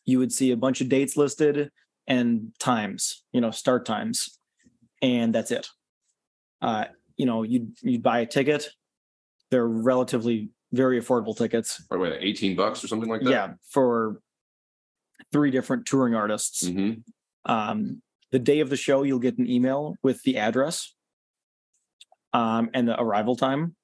[0.06, 1.70] You would see a bunch of dates listed
[2.08, 4.40] and times, you know, start times,
[5.02, 5.70] and that's it.
[6.62, 8.70] Uh, you know, you'd you'd buy a ticket.
[9.52, 11.82] They're relatively very affordable tickets.
[11.92, 13.30] Or wait, eighteen bucks or something like that.
[13.30, 14.20] Yeah, for
[15.32, 16.68] three different touring artists.
[16.68, 17.02] Mm-hmm.
[17.52, 20.96] Um, the day of the show, you'll get an email with the address
[22.34, 23.76] um, and the arrival time,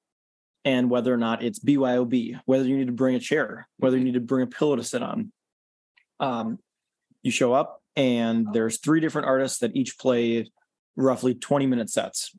[0.64, 4.04] and whether or not it's BYOB, whether you need to bring a chair, whether you
[4.04, 5.32] need to bring a pillow to sit on.
[6.18, 6.58] Um,
[7.22, 10.50] you show up, and there's three different artists that each play
[10.96, 12.34] roughly 20 minute sets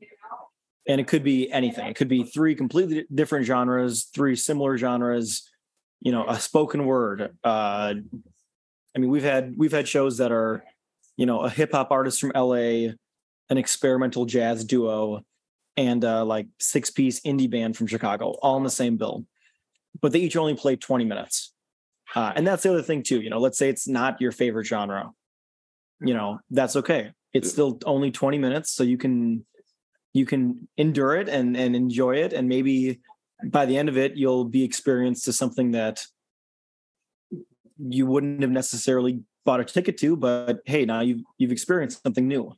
[0.86, 5.50] and it could be anything it could be three completely different genres three similar genres
[6.00, 7.94] you know a spoken word uh
[8.94, 10.64] i mean we've had we've had shows that are
[11.16, 15.22] you know a hip hop artist from la an experimental jazz duo
[15.76, 19.24] and uh like six piece indie band from chicago all in the same bill
[20.00, 21.52] but they each only play 20 minutes.
[22.14, 24.66] Uh, and that's the other thing too you know let's say it's not your favorite
[24.66, 25.10] genre.
[26.00, 27.12] You know that's okay.
[27.32, 29.46] It's still only 20 minutes so you can
[30.12, 33.00] you can endure it and and enjoy it and maybe
[33.44, 36.04] by the end of it you'll be experienced to something that
[37.78, 42.28] you wouldn't have necessarily bought a ticket to but hey now you've you've experienced something
[42.28, 42.52] new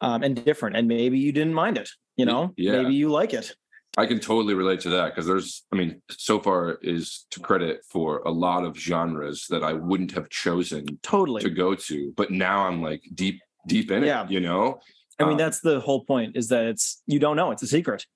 [0.00, 2.82] um, and different and maybe you didn't mind it you know yeah.
[2.82, 3.54] maybe you like it
[3.96, 8.18] i can totally relate to that because there's i mean Sofar is to credit for
[8.20, 12.66] a lot of genres that i wouldn't have chosen totally to go to but now
[12.66, 14.24] i'm like deep deep in yeah.
[14.24, 14.80] it you know
[15.18, 17.66] I mean, um, that's the whole point is that it's you don't know, it's a
[17.66, 18.06] secret.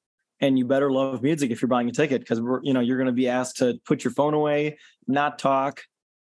[0.40, 2.98] And you better love music if you're buying a ticket because we're, you know, you're
[2.98, 5.80] going to be asked to put your phone away, not talk,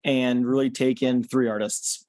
[0.04, 2.04] and really take in three artists.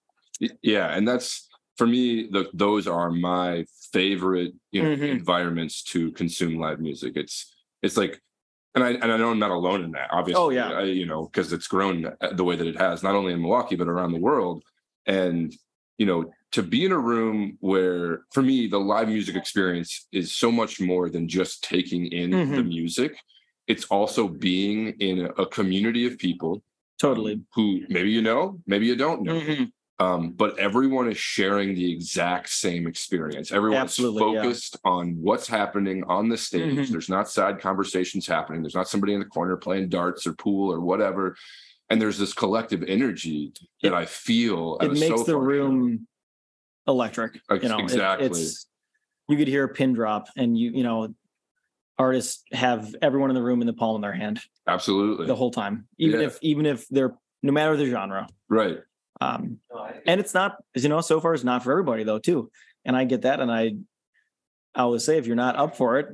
[0.62, 2.28] Yeah, and that's for me.
[2.30, 3.66] The, those are my
[3.96, 5.04] favorite you know, mm-hmm.
[5.04, 7.14] environments to consume live music.
[7.16, 8.22] It's it's like,
[8.76, 10.10] and I and I know I'm not alone in that.
[10.12, 13.16] Obviously, oh yeah, I, you know, because it's grown the way that it has, not
[13.16, 14.64] only in Milwaukee but around the world.
[15.06, 15.56] And
[15.98, 20.32] you know, to be in a room where for me the live music experience is
[20.32, 22.56] so much more than just taking in mm-hmm.
[22.56, 23.16] the music
[23.68, 26.62] it's also being in a community of people
[27.00, 29.64] totally who maybe you know maybe you don't know mm-hmm.
[29.98, 34.92] Um, but everyone is sharing the exact same experience everyone's Absolutely, focused yeah.
[34.92, 36.92] on what's happening on the stage mm-hmm.
[36.92, 40.72] there's not side conversations happening there's not somebody in the corner playing darts or pool
[40.72, 41.36] or whatever
[41.90, 44.78] and there's this collective energy that it, I feel.
[44.82, 46.08] It makes the room
[46.88, 47.40] electric.
[47.52, 48.28] You know, exactly.
[48.28, 48.68] It, it's
[49.28, 51.14] you could hear a pin drop, and you you know,
[51.98, 54.42] artists have everyone in the room in the palm of their hand.
[54.68, 56.28] Absolutely, the whole time, even yeah.
[56.28, 58.80] if even if they're no matter the genre, right?
[59.22, 59.60] Um,
[60.06, 62.52] and it's not, as you know, Sofar it's not for everybody though, too.
[62.84, 63.76] And I get that, and I,
[64.76, 66.08] I always say if you're not up for it,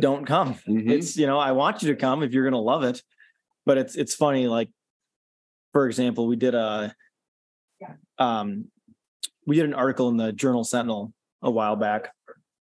[0.00, 0.54] don't come.
[0.54, 0.90] Mm-hmm.
[0.90, 3.02] It's you know I want you to come if you're gonna love it,
[3.64, 4.68] but it's it's funny like,
[5.72, 6.94] for example, we did a,
[8.18, 8.66] um,
[9.46, 12.12] we did an article in the Journal Sentinel a while back,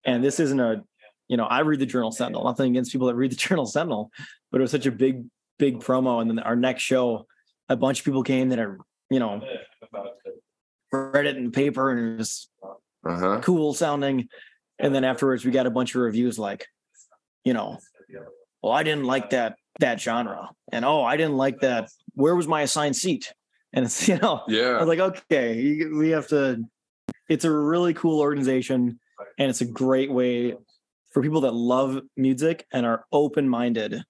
[0.05, 0.83] and this isn't a,
[1.27, 2.43] you know, I read the Journal Sentinel.
[2.43, 4.11] Nothing against people that read the Journal Sentinel,
[4.51, 5.25] but it was such a big,
[5.59, 6.21] big promo.
[6.21, 7.25] And then our next show,
[7.69, 8.79] a bunch of people came that are,
[9.11, 9.41] you know,
[10.91, 12.49] read it in paper and it was
[13.05, 13.41] uh-huh.
[13.43, 14.29] cool sounding.
[14.79, 16.65] And then afterwards, we got a bunch of reviews like,
[17.43, 17.77] you know,
[18.63, 21.89] well, I didn't like that that genre, and oh, I didn't like that.
[22.13, 23.33] Where was my assigned seat?
[23.73, 26.63] And it's, you know, yeah, I was like, okay, we have to,
[27.29, 28.99] it's a really cool organization
[29.37, 30.55] and it's a great way
[31.11, 34.03] for people that love music and are open minded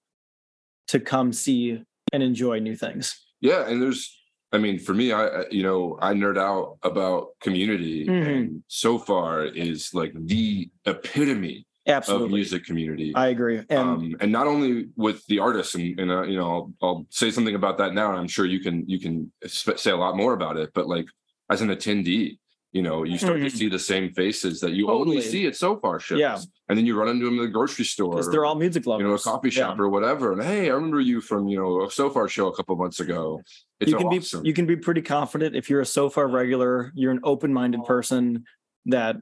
[0.88, 3.18] to come see and enjoy new things.
[3.40, 3.66] Yeah.
[3.66, 4.16] And there's,
[4.52, 8.26] I mean, for me, I you know I nerd out about community, Mhm.
[8.28, 12.26] and Sofar is like the epitome Absolutely.
[12.26, 13.12] of music community.
[13.14, 13.58] I agree.
[13.70, 17.06] And um, and not only with the artists, and, and uh, you know, I'll, I'll
[17.10, 19.96] say something about that now, and I'm sure you can you can sp- say a
[19.96, 20.70] lot more about it.
[20.74, 21.06] But like
[21.50, 22.38] as an attendee,
[22.72, 23.50] you know, you start to Mhm.
[23.52, 26.38] see the same faces that you only see at Sofar shows, Yeah.
[26.68, 29.02] and then you run into them in the grocery store, because they're all music lovers.
[29.02, 30.32] you know, a coffee shop or whatever.
[30.32, 33.42] And hey, I remember you from you know a Sofar show a couple months ago.
[33.78, 34.42] It's you can awesome.
[34.42, 38.44] be you can be pretty confident if you're a Sofar regular, you're an open-minded person
[38.86, 39.16] that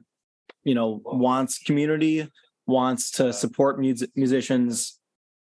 [0.63, 2.27] you know wants community,
[2.67, 4.97] wants to support music musicians,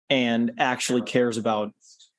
[0.09, 1.73] and actually cares about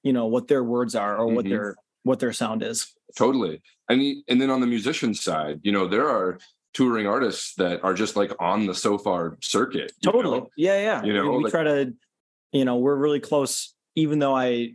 [0.04, 1.48] you know what their words are or what Mhm.
[1.50, 2.94] their what their sound is.
[3.16, 6.38] totally and and then on the musician side you know there are
[6.72, 10.40] touring artists that are just like on the Sofar circuit Totally.
[10.40, 10.50] know?
[10.56, 11.02] Yeah, yeah.
[11.02, 11.92] You know, we like- try to,
[12.52, 13.74] you know, we're really close.
[13.96, 14.74] Even though I,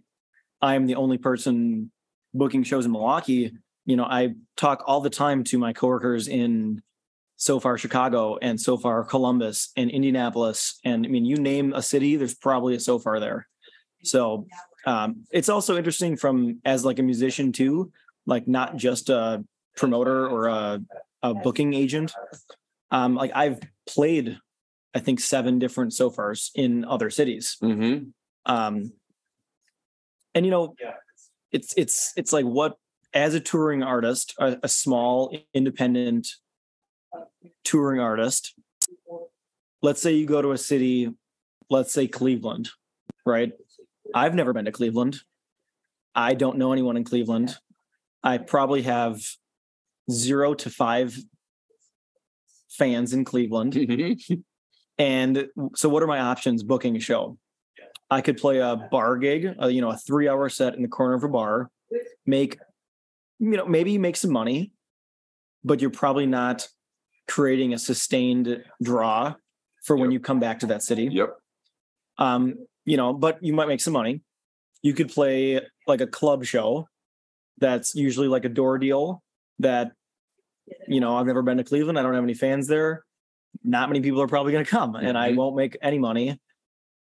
[0.62, 1.92] I am the only person
[2.34, 3.54] booking shows in Milwaukee.
[3.86, 6.82] You know, I talk all the time to my coworkers in
[7.38, 12.34] Sofar Chicago and Sofar Columbus and Indianapolis, and I mean, you name a city, there's
[12.34, 13.48] probably a Sofar there.
[14.04, 14.48] So
[14.86, 17.92] um, it's also interesting from as like a musician too,
[18.26, 19.44] like not just a
[19.78, 20.82] promoter or a,
[21.22, 22.14] a booking agent.
[22.92, 24.38] Um, like I've played
[24.96, 27.58] I think seven different Sofars in other cities.
[27.62, 28.14] Mhm.
[28.46, 28.94] Um,
[30.34, 30.74] and you know,
[31.52, 32.78] it's it's it's like what
[33.14, 36.28] as a touring artist, a, a small independent
[37.66, 38.54] touring artist.
[39.82, 41.12] Let's say you go to a city,
[41.70, 42.70] let's say Cleveland,
[43.26, 43.52] right?
[44.14, 45.20] I've never been to Cleveland.
[46.14, 47.58] I don't know anyone in Cleveland.
[48.26, 49.22] I probably have
[50.12, 51.16] zero to five
[52.70, 53.76] fans in Cleveland.
[54.98, 57.38] And so, what are my options booking a show?
[58.10, 60.88] I could play a bar gig, uh, you know, a three hour set in the
[60.88, 61.70] corner of a bar,
[62.26, 62.58] make,
[63.40, 64.72] you know, maybe you make some money,
[65.66, 66.70] but you're probably not
[67.28, 69.34] creating a sustained draw
[69.84, 71.10] for when you come back to that city.
[71.12, 71.36] yep
[72.18, 74.22] Um, you know, but you might make some money.
[74.82, 76.88] You could play like a club show
[77.58, 79.22] that's usually like a door deal
[79.60, 79.92] that,
[80.88, 81.98] you know, I've never been to Cleveland.
[81.98, 83.04] I don't have any fans there.
[83.64, 85.36] Not many people are probably going to come and I Mhm.
[85.38, 86.40] won't make any money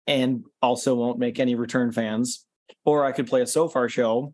[0.06, 2.44] and also won't make any return fans.
[2.84, 4.32] Or I could play a Sofar show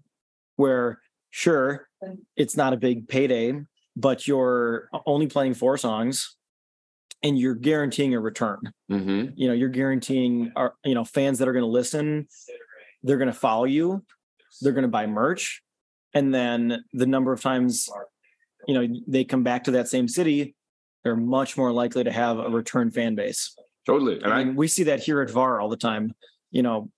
[0.57, 1.89] where, sure,
[2.37, 3.59] it's not a big payday,
[3.97, 6.37] but you're only playing four songs
[7.23, 11.47] and you're guaranteeing a return hmm you know you're guaranteeing our you know fans that
[11.47, 12.27] are going to listen
[13.05, 14.03] they're going to follow you
[14.61, 15.63] they're going to buy merch
[16.15, 17.89] and then the number of times
[18.67, 20.55] you know they come back to that same city
[21.03, 23.57] they're much more likely to have a return fan base.
[23.87, 26.15] Totally and and i we see that here at var all the time.
[26.51, 26.91] You know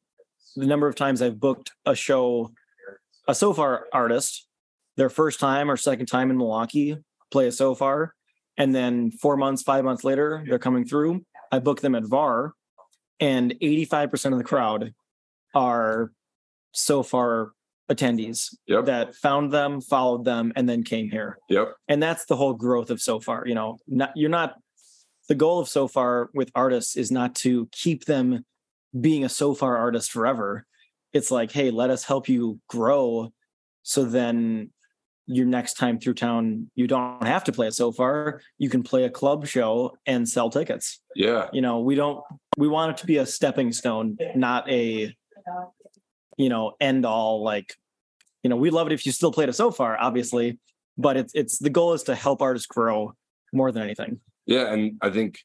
[0.56, 2.52] the number of times i've booked a show
[3.26, 4.46] a Sofar artist
[4.96, 6.96] their first time or second time in milwaukee
[7.32, 8.14] play a Sofar
[8.56, 11.24] and then four months five months later they're coming through.
[11.50, 12.52] I book them at var
[13.20, 14.92] and 85% of the crowd
[15.54, 16.12] are
[16.72, 17.52] Sofar
[17.90, 18.86] attendees yep.
[18.86, 21.38] that found them followed them and then came here.
[21.48, 21.74] Yep.
[21.88, 24.54] And that's the whole growth of Sofar you know not you're not
[25.28, 28.44] the goal of Sofar with artists is not to keep them
[28.98, 30.66] being a Sofar artist forever.
[31.12, 33.32] It's like hey let us help you grow
[33.82, 34.70] so then
[35.26, 38.40] your next time through town you don't have to play it Sofar.
[38.56, 41.00] You can play a club show and sell tickets.
[41.14, 41.48] Yeah.
[41.52, 42.22] You know we don't
[42.56, 45.14] we want it to be a stepping stone not a
[46.36, 47.74] you know end all like
[48.42, 50.58] you know we love it if you still played it Sofar obviously
[50.96, 53.12] but it's it's the goal is to help artists grow
[53.52, 54.20] more than anything.
[54.46, 55.38] Yeah and i think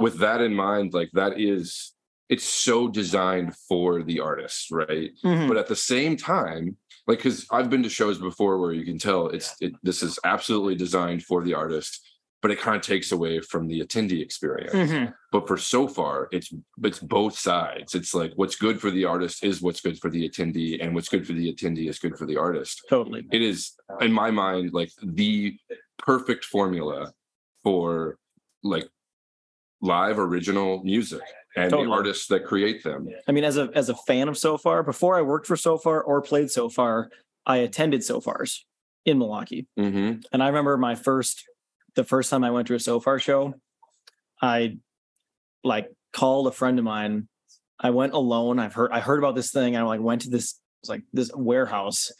[0.00, 1.94] with that in mind like that is
[2.28, 5.10] it's so designed for the artist right?
[5.24, 5.48] Mhm.
[5.48, 8.98] but at the same time like because i've been to shows before where you can
[8.98, 12.07] tell it's it, this is absolutely designed for the artist
[12.40, 14.72] but it kind of takes away from the attendee experience.
[14.72, 15.12] Mhm.
[15.32, 17.94] but for Sofar it's it's both sides.
[17.94, 21.08] It's like what's good for the artist is what's good for the attendee and what's
[21.08, 22.82] good for the attendee is good for the artist.
[22.88, 23.26] Totally.
[23.32, 25.56] It is in my mind like the
[25.98, 27.12] perfect formula
[27.64, 28.18] for
[28.62, 28.88] like
[29.80, 31.22] live original music
[31.56, 31.86] and Totally.
[31.88, 33.08] the artists that create them.
[33.26, 36.20] I mean as a as a fan of Sofar before i worked for Sofar or
[36.22, 37.10] played Sofar
[37.46, 38.60] i attended Sofars
[39.04, 39.66] in milwaukee.
[39.76, 41.44] Hmm And I remember my first,
[41.94, 43.54] the first time I went to a Sofar show,
[44.40, 44.78] I
[45.64, 47.28] like called a friend of mine.
[47.80, 48.58] I went alone.
[48.58, 49.76] I've heard I heard about this thing.
[49.76, 52.12] I like went to this like this warehouse,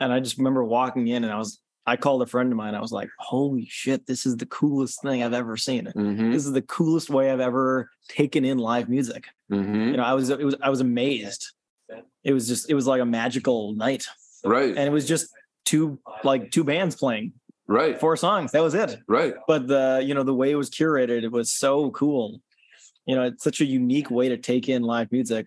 [0.00, 2.74] and I just remember walking in, and I was I called a friend of mine.
[2.74, 4.06] I was like, "Holy shit!
[4.06, 5.86] This is the coolest thing I've ever seen.
[5.86, 10.04] hmm This is the coolest way I've ever taken in live music." hmm You know,
[10.04, 11.52] I was it was I was amazed.
[12.22, 14.06] It was just it was like a magical night.
[14.46, 14.68] Right.
[14.76, 15.28] and it was just
[15.64, 17.32] two like two bands playing
[17.66, 17.98] right.
[17.98, 18.52] four songs.
[18.52, 18.98] That was it.
[19.08, 19.34] Right.
[19.46, 22.40] But the you know the way it was curated, it was so cool.
[23.06, 25.46] You know, it's such a unique way to take in live music,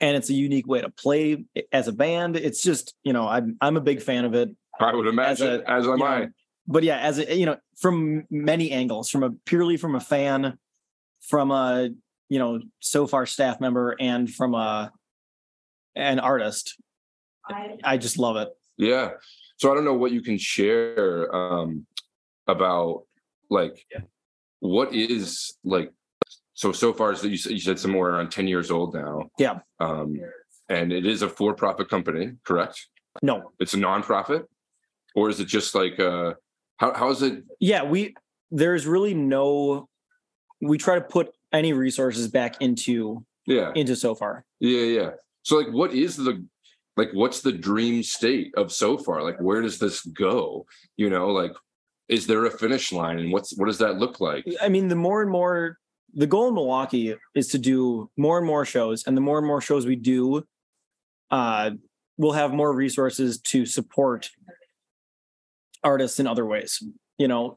[0.00, 2.36] and it's a unique way to play as a band.
[2.36, 4.50] It's just you know I'm I'm a big fan of it.
[4.80, 6.18] I would imagine, a- as, am I.
[6.20, 6.28] know,
[6.66, 10.58] but yeah, as a, you know, from many angles, from a purely from a fan,
[11.20, 11.90] from a
[12.28, 14.92] you know Sofar staff member, and from a
[15.96, 16.76] an artist,
[17.48, 18.48] i, I just love it.
[18.76, 19.10] Yeah.
[19.56, 21.86] So I don't know what you can share um,
[22.46, 23.04] about
[23.50, 23.86] like
[24.60, 25.92] what is like
[26.54, 29.30] so Sofar as you said you said somewhere around 10 years old now.
[29.38, 29.58] Yeah.
[29.80, 30.20] Um,
[30.68, 32.88] and it is a for-profit company, correct?
[33.22, 34.44] No, It's a nonprofit,
[35.14, 36.34] or is it just like uh
[36.78, 38.14] how how is it yeah, we
[38.50, 39.88] there's really no.
[40.60, 43.72] We try to put any resources back into yeah.
[43.74, 44.44] into Sofar.
[44.60, 45.10] Yeah, yeah.
[45.42, 46.44] So like what is the
[46.96, 49.22] like what's the dream state of Sofar?
[49.22, 50.66] Like where does this go?
[50.96, 51.52] You know, like
[52.08, 54.44] is there a finish line and what's what does that look like?
[54.60, 55.78] I mean, the more and more
[56.12, 59.46] the goal in Milwaukee is to do more and more shows, and the more and
[59.46, 60.44] more shows we do,
[61.32, 61.72] uh,
[62.16, 64.30] we'll have more resources to support
[65.82, 66.80] artists in other ways.
[67.18, 67.56] You know,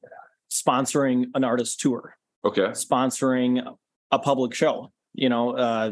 [0.52, 2.16] sponsoring an artist tour,
[2.46, 2.68] Okay.
[2.70, 3.76] sponsoring
[4.12, 4.92] a public show.
[5.14, 5.92] You know, uh,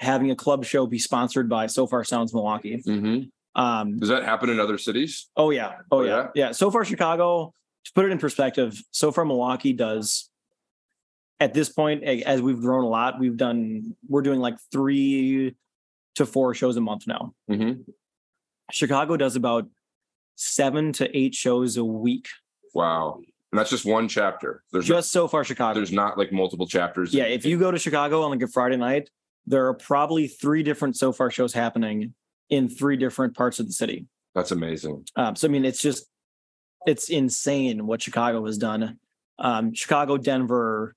[0.00, 2.82] having a club show be sponsored by Sofar Sounds Milwaukee.
[2.84, 3.20] hmm
[3.54, 5.28] Um, Does that happen in other cities?
[5.36, 5.74] Oh yeah.
[5.90, 6.28] Oh, Oh, yeah.
[6.34, 6.52] yeah.
[6.52, 7.52] Sofar, Chicago,
[7.84, 10.28] to put it in perspective, Sofar Milwaukee does
[11.38, 15.54] at this point, as we've grown a lot, we've done we're doing like three
[16.16, 17.34] to four shows a month now.
[17.48, 17.72] hmm
[18.72, 19.66] Chicago does about
[20.36, 22.28] seven to eight shows a week.
[22.74, 23.20] Wow.
[23.52, 24.62] And that's just one chapter.
[24.72, 25.74] There's Just Sofar, Chicago.
[25.74, 27.12] there's not like multiple chapters.
[27.12, 29.10] yeah, if you go to Chicago on like a Friday night,
[29.46, 32.14] there are probably three different Sofar shows happening
[32.48, 34.06] in three different parts of the city.
[34.34, 35.04] That's amazing.
[35.16, 36.06] Um, so I mean, it's just
[36.86, 38.98] it's insane what Chicago has done.
[39.38, 40.94] Um, Chicago, Denver,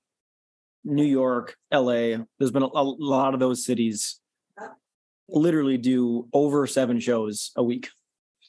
[0.84, 2.18] New York, LA.
[2.38, 4.20] There's been a, a lot of those cities
[5.28, 7.88] literally do over seven shows a week.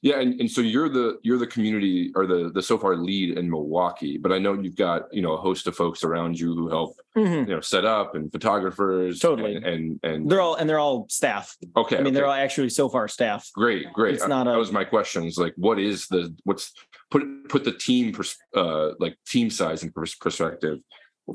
[0.06, 3.50] Yeah, and, and so you're the you're the community or the the Sofar lead in
[3.50, 6.70] Milwaukee, but I know you've got you know a host of folks around you who
[6.70, 9.56] help you know set up and photographers Totally.
[9.56, 11.56] and and, and They're all and they're all staff.
[11.76, 12.14] okay I mean, okay.
[12.14, 13.50] they're all actually Sofar staff.
[13.56, 16.72] great great it's not that was my questions like what is the what's
[17.10, 20.78] put put the team pers- uh like team size in pers- perspective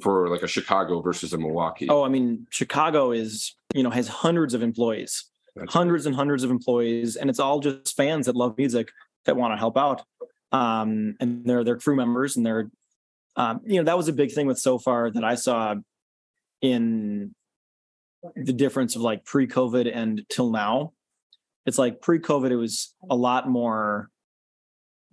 [0.01, 4.07] for like a Chicago versus a Milwaukee Oh, I mean, Chicago is you know has
[4.07, 5.25] hundreds of employees.
[5.55, 8.91] That's- hundreds and hundreds of employees, and it's all just fans that love music
[9.25, 10.03] that want to help out.
[10.53, 12.71] Um, and they're they're crew members, and they're,
[13.37, 15.77] um, you know, that was a big thing with Sofar that I saw
[16.61, 17.35] in
[18.37, 20.93] the difference of like pre-COVID and till now.
[21.67, 24.11] It's like pre-COVID, it was a lot more,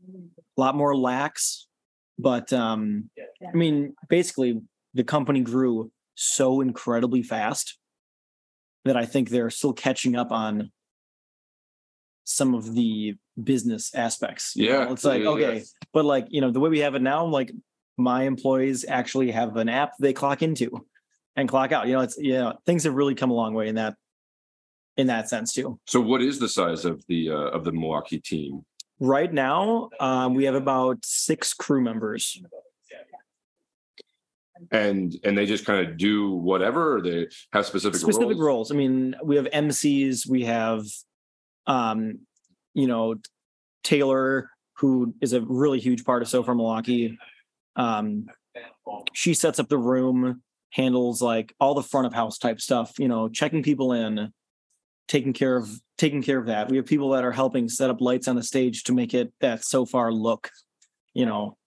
[0.08, 1.68] a lot more lax,
[2.18, 3.10] but um,
[3.48, 4.62] I mean, basically,
[4.94, 7.78] the company grew so incredibly fast
[8.88, 10.72] that I think they're still catching up on
[12.24, 14.54] some of the business aspects.
[14.56, 14.80] you know?
[14.80, 15.48] Yeah, It's like, yeah, yeah.
[15.48, 15.64] okay,
[15.94, 17.52] but like, you know, the way we have it now, like
[17.98, 20.86] my employees actually have an app they clock into
[21.36, 21.88] and clock out.
[21.88, 23.96] You know, it's, you know, things have really come a long way in that,
[24.98, 25.80] in that sense too.
[25.86, 28.66] so what is the size of the uh, of the Milwaukee team
[29.00, 32.42] Right now, um, we have about six crew members.
[34.72, 38.40] And and they just kind of do whatever or they have specific specific roles?
[38.40, 38.72] roles.
[38.72, 40.84] I mean, we have MCs, we have,
[41.66, 42.20] um,
[42.74, 43.16] you know,
[43.84, 47.18] Taylor, who is a really huge part of Sofar Milwaukee.
[47.76, 48.28] Um,
[49.14, 50.42] she sets up the room,
[50.72, 54.32] handles like all the front of house type stuff, you know, checking people in,
[55.08, 56.70] taking care of taking care of that.
[56.70, 59.34] We have people that are helping set up lights on the stage to make it
[59.42, 60.50] that Sofar look,
[61.14, 61.58] you know,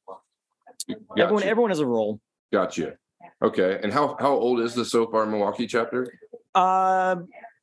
[1.19, 2.21] everyone everyone has a role.
[2.53, 2.97] Gotcha.
[3.43, 3.79] Okay.
[3.83, 6.13] And how how old is the Sofar Milwaukee chapter?
[6.55, 7.17] Uh,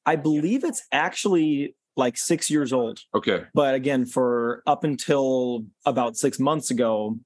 [0.06, 3.00] I believe it's actually like six years old.
[3.16, 3.44] Okay.
[3.54, 7.18] But again, for up until about six months ago,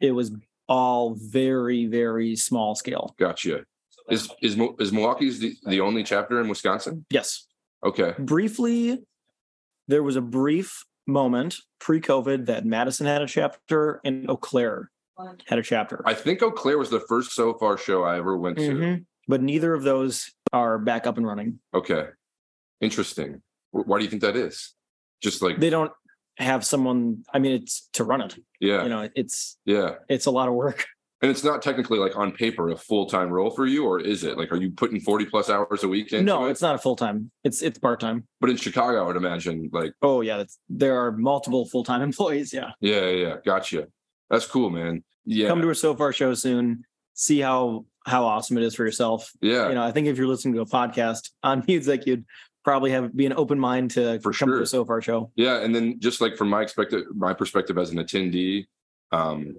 [0.00, 0.32] it was
[0.68, 3.14] all very, very small scale.
[3.18, 3.64] Gotcha.
[4.10, 7.06] Is is is Milwaukee's the, the only chapter in Wisconsin?
[7.10, 7.46] Yes.
[7.84, 8.14] Okay.
[8.18, 9.02] Briefly,
[9.88, 14.90] there was a brief moment pre COVID that Madison had a chapter in Eau Claire
[15.46, 16.02] had a chapter.
[16.06, 18.70] I think Eau Claire was the first Sofar show I ever went to.
[18.74, 19.04] Mhm.
[19.28, 21.60] But neither of those are back up and running.
[21.72, 22.08] Okay.
[22.80, 23.42] Interesting.
[23.70, 24.74] Why do you think that is?
[25.22, 25.92] Just like They don't
[26.38, 28.36] have someone, I mean, it's to run it.
[28.60, 29.96] yeah, You know, it's yeah.
[30.08, 30.84] it's a lot of work.
[31.22, 34.24] And it's not technically like on paper a full time role for you, or is
[34.24, 34.36] it?
[34.36, 36.26] Like, are you putting 40 plus hours a week in?
[36.26, 37.30] No, it's not a full time.
[37.44, 38.26] It's it's part time.
[38.42, 42.02] But in Chicago, I would imagine like Oh yeah, that's, there are multiple full time
[42.10, 42.52] employees.
[42.52, 42.72] Yeah.
[42.80, 43.86] Yeah, yeah, gotcha.
[44.34, 45.04] That's cool, man.
[45.24, 45.48] Yeah.
[45.48, 46.84] Come to a Sofar show soon.
[47.14, 49.30] See how how awesome it is for yourself.
[49.40, 49.68] Yeah.
[49.68, 52.24] You know, I think if you're listening to a podcast on music, you'd
[52.64, 54.56] probably have be an open mind to For come sure.
[54.56, 55.30] to a Sofar show.
[55.36, 58.66] Yeah, and then just like from my expected my perspective as an attendee,
[59.12, 59.56] um,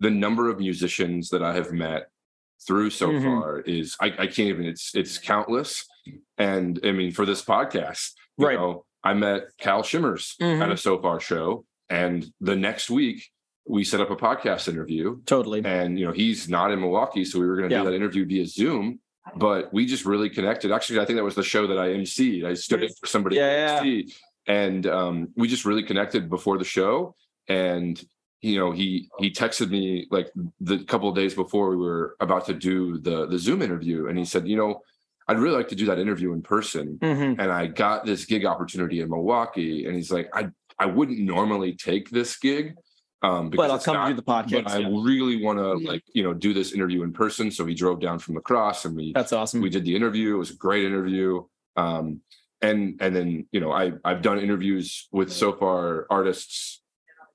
[0.00, 2.08] the number of musicians that I have met
[2.66, 3.22] through so Mhm.
[3.24, 5.84] far is I, I can't even it's it's countless.
[6.38, 8.58] And I mean for this podcast, you Right.
[8.58, 10.60] know, I met Cal Shimmers Mhm.
[10.62, 13.30] at a Sofar show, and the next week
[13.68, 15.20] we set up a podcast interview.
[15.26, 15.62] Totally.
[15.64, 17.82] And you know, he's not in Milwaukee, so we were gonna Yeah.
[17.84, 19.00] do that interview via Zoom.
[19.36, 20.72] But we just really connected.
[20.72, 22.44] Actually, I think that was the show that I emceed.
[22.44, 23.76] I stood in for somebody to Yeah.
[23.80, 24.14] MC
[24.46, 27.14] and um, we just really connected before the show
[27.48, 28.02] and
[28.40, 30.28] you know he he texted me like
[30.60, 34.16] the couple of days before we were about to do the the zoom interview and
[34.18, 34.80] he said you know
[35.26, 37.36] i'd really like to do that interview in person Mhm.
[37.40, 40.48] and i got this gig opportunity in milwaukee and he's like i
[40.78, 42.74] i wouldn't normally take this gig
[43.22, 44.64] um because But I'll come not- to do the podcast.
[44.64, 44.88] but i yeah.
[44.90, 48.18] really want to like you know do this interview in person so he drove down
[48.18, 49.60] from La Crosse and we That's awesome.
[49.60, 51.44] we did the interview it was a great interview
[51.76, 52.20] um
[52.62, 56.82] and and then you know i i've done interviews with Sofar artists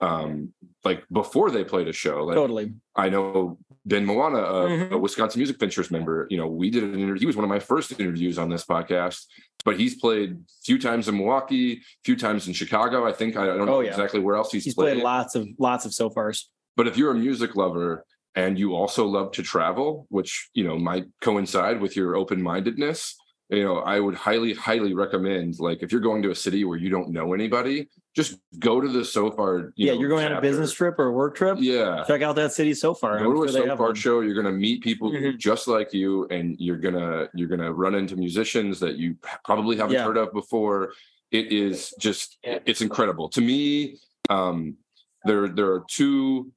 [0.02, 0.54] um
[0.84, 2.74] like before they played a show like totally.
[2.96, 4.92] i know ben moana a, Mhm.
[4.92, 7.50] a wisconsin music ventures member you know we did an interview he was one of
[7.50, 9.26] my first interviews on this podcast
[9.66, 13.36] but he's played a few times in milwaukee a few times in chicago i think
[13.36, 13.90] i, don't know Oh, yeah.
[13.90, 14.66] exactly where else he's, played.
[14.66, 16.46] He's played, played lots of lots of Sofars.
[16.78, 18.06] but if you're a music lover
[18.36, 23.16] and you also love to travel, which you know might coincide with your open-mindedness,
[23.54, 26.78] you know, I would highly, highly recommend like if you're going to a city where
[26.78, 29.74] you don't know anybody, just go to the Sofar.
[29.76, 31.58] You yeah, know, you're going on a business trip or a work trip.
[31.60, 32.04] Yeah.
[32.08, 33.18] Check out that city Sofar.
[33.18, 34.20] I'm Go to sure a they so far show.
[34.22, 35.38] You're gonna meet people Mhm.
[35.38, 39.94] just like you, and you're gonna you're gonna run into musicians that you probably haven't
[39.94, 40.06] Yeah.
[40.06, 40.94] heard of before.
[41.32, 43.98] It is just it's incredible to me.
[44.30, 44.78] Um,
[45.26, 46.52] there there are two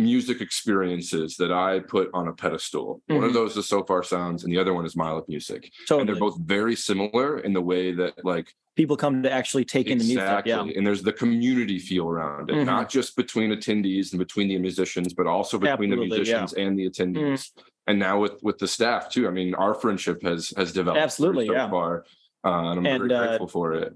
[0.00, 3.02] music experiences that I put on a pedestal.
[3.06, 3.34] One of Mhm.
[3.34, 5.70] those is Sofar Sounds, and the other one is Mile of Music.
[5.86, 6.00] Totally.
[6.00, 9.88] And they're both very similar in the way that like People come to actually take
[9.88, 10.18] in the music.
[10.22, 10.72] exactly, Yeah.
[10.78, 12.66] and there's the community feel around it, Mhm.
[12.66, 16.38] not just between attendees and between the musicians, but also between the Absolutely, yeah.
[16.40, 17.50] musicians and the attendees.
[17.86, 19.26] And now with with the staff too.
[19.26, 21.68] I mean, our friendship has has developed Absolutely, so yeah.
[21.68, 22.04] far,
[22.44, 23.94] uh, and I'm And, very uh, grateful for it.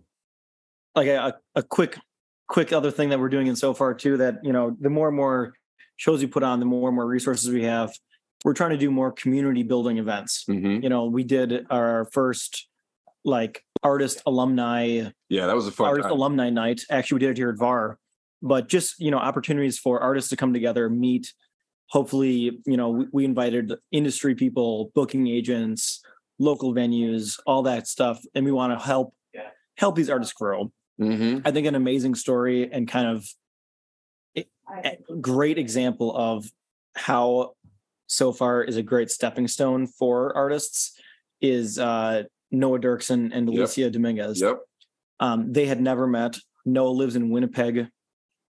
[0.97, 1.99] like a, a quick
[2.49, 5.17] quick other thing that we're doing in Sofar too that you know the more and
[5.17, 5.55] more
[5.97, 7.93] shows we put on the more and more resources we have.
[8.45, 10.45] We're trying to do more community building events.
[10.47, 12.69] Hmm you know we did our first
[13.25, 16.17] like artist alumni Yeah, that was a fun artist time.
[16.19, 16.83] alumni night.
[16.91, 17.99] Actually we did it here at var
[18.43, 21.33] but just you know opportunities for artists to come together meet.
[21.91, 26.03] Hopefully you know we, we invited industry people booking agents
[26.41, 28.21] local venues all that stuff.
[28.35, 29.15] And we want to help
[29.77, 30.73] help these artists grow.
[31.01, 31.43] Mhm.
[31.45, 33.44] I think an amazing story and kind of a a
[35.21, 36.51] great example of
[36.97, 37.55] how
[38.07, 40.99] Sofar is a great stepping stone for artists
[41.41, 43.59] is uh, Noah Dirksen and Yep.
[43.59, 44.41] Alicia Dominguez.
[44.41, 44.61] Yep.
[45.21, 46.37] Um, they had never met.
[46.65, 47.89] Noah lives in Winnipeg,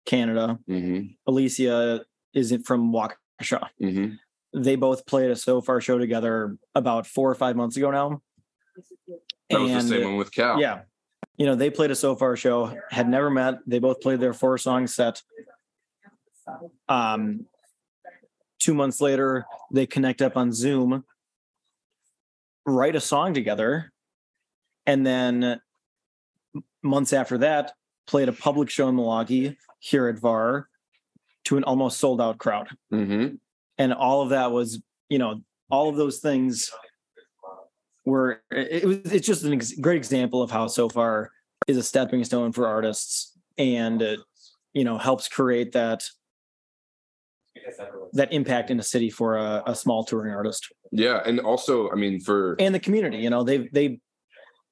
[0.05, 0.59] Canada.
[0.67, 2.01] hmm Alicia
[2.33, 3.67] is in- from Waukesha.
[3.79, 4.13] hmm
[4.53, 8.21] They both played a Sofar show together about four or five months ago now.
[9.49, 10.59] That was the same one with Cal.
[10.59, 10.81] Yeah.
[11.37, 13.55] You know, they played a so far show, had never met.
[13.65, 15.21] They both played their four song set.
[16.89, 17.45] Um,
[18.59, 21.03] two months later, they connect up on Zoom,
[22.65, 23.91] write a song together,
[24.85, 25.59] and then
[26.83, 27.73] months after that,
[28.07, 30.67] played a public show in Milwaukee here at VAR
[31.45, 32.69] to an almost sold out crowd.
[32.89, 33.27] hmm
[33.77, 36.71] And all of that was, you know, all of those things
[38.05, 41.31] were it, was it's just a ex- great example of how Sofar
[41.67, 44.19] is a stepping stone for artists and it,
[44.73, 46.03] you know helps create that
[48.13, 51.95] that impact in a city for a, a small touring artist Yeah, and also, I
[51.95, 53.99] mean, for and the community you know they they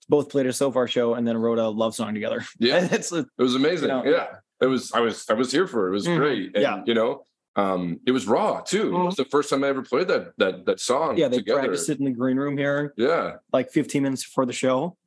[0.10, 3.20] both played a Sofar show and then wrote a love song together yeah, it's a-
[3.20, 3.90] it was amazing.
[3.90, 4.28] You know, yeah,
[4.62, 4.92] it was.
[4.92, 5.26] I was.
[5.30, 5.90] I was here for it.
[5.92, 6.18] It was Mhm.
[6.18, 6.46] great.
[6.56, 6.84] And, Yeah.
[6.86, 7.24] you know,
[7.56, 8.88] um, it was raw too.
[8.96, 11.18] It was the first time I ever played that that that song.
[11.18, 11.60] yeah they together.
[11.60, 14.98] practiced it in the green room here Yeah, like 15 minutes before the show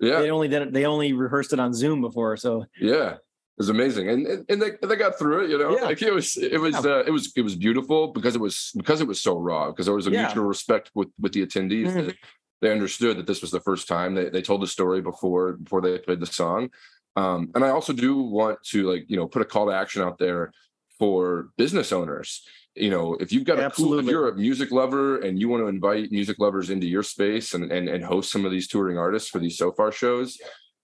[0.00, 3.16] yeah, they only did it they only rehearsed it on zoom before so yeah.
[3.60, 5.50] Was amazing, and and, and they, they got through it.
[5.50, 5.84] You know, Yeah.
[5.84, 6.92] like it was it was Yeah.
[6.92, 9.84] uh, it was it was beautiful because it was because it was so raw because
[9.84, 10.24] there was a Yeah.
[10.24, 11.88] mutual respect with with the attendees.
[11.88, 12.06] Mhm.
[12.06, 12.16] that
[12.62, 15.82] They understood that this was the first time they they told the story before before
[15.82, 16.70] they played the song.
[17.16, 20.00] Um, and I also do want to like you know put a call to action
[20.00, 20.52] out there
[20.98, 22.42] for business owners
[22.76, 25.60] you know, if you've got a cool, if you're a music lover and you want
[25.62, 28.96] to invite music lovers into your space and and and host some of these touring
[28.96, 30.38] artists for these Sofar shows,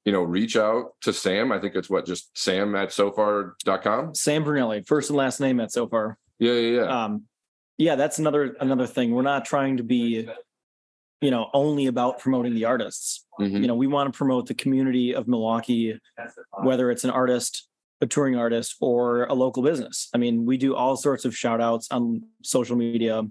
[0.07, 1.50] you know, reach out to Sam.
[1.50, 4.14] I think it's what just Sam at sofar.com.
[4.14, 6.16] Sam Brunelli, first and last name at Sofar.
[6.38, 7.04] Yeah, yeah, yeah.
[7.04, 7.24] Um,
[7.76, 9.11] yeah, that's another another thing.
[9.11, 10.28] We're not trying to be,
[11.20, 13.26] you know, only about promoting the artists.
[13.40, 13.57] Mm-hmm.
[13.57, 15.98] You know, we want to promote the community of Milwaukee,
[16.62, 17.66] whether it's an artist,
[18.00, 20.09] a touring artist, or a local business.
[20.14, 23.24] I mean, we do all sorts of shout outs on social media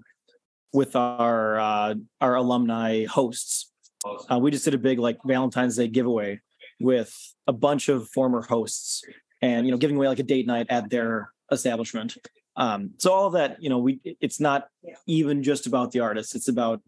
[0.74, 3.72] with our uh, our alumni hosts.
[4.30, 6.42] Uh, we just did a big like Valentine's Day giveaway
[6.80, 9.02] with a bunch of former hosts,
[9.42, 12.16] and you know, giving away like a date night at their establishment.
[12.56, 14.68] Um, so all of that, you know, we it's not
[15.06, 16.82] even just about the artists; it's about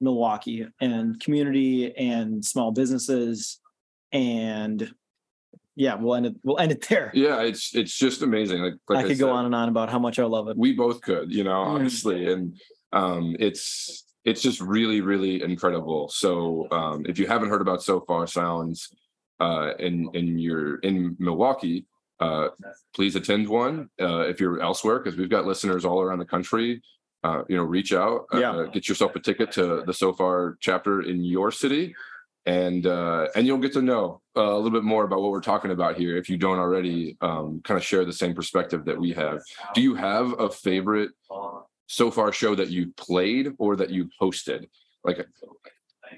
[0.00, 3.60] Milwaukee and community and small businesses,
[4.12, 4.94] and
[5.76, 6.34] yeah, we'll end it.
[6.42, 7.10] We'll end it there.
[7.14, 8.62] Yeah, it's it's just amazing.
[8.62, 10.48] Like, like I could I said, go on and on about how much I love
[10.48, 10.56] it.
[10.56, 11.66] We both could, you know, mm.
[11.66, 12.56] honestly, and
[12.92, 16.08] um, it's it's just really really incredible.
[16.08, 18.90] So um, if you haven't heard about Sofar Sounds,
[19.44, 21.86] uh, and and you're in Milwaukee,
[22.20, 22.48] uh,
[22.94, 23.90] please attend one.
[24.00, 26.82] Uh, if you're elsewhere, because we've got listeners all around the country,
[27.22, 28.66] uh, you know, reach out, uh, yeah.
[28.72, 31.94] get yourself a ticket to the Sofar chapter in your city,
[32.46, 35.40] and uh, and you'll get to know uh, a little bit more about what we're
[35.52, 36.16] talking about here.
[36.16, 39.42] If you don't already, um, kind of share the same perspective that we have.
[39.74, 41.10] Do you have a favorite
[41.86, 44.68] Sofar show that you played or that you hosted?
[45.04, 45.18] Like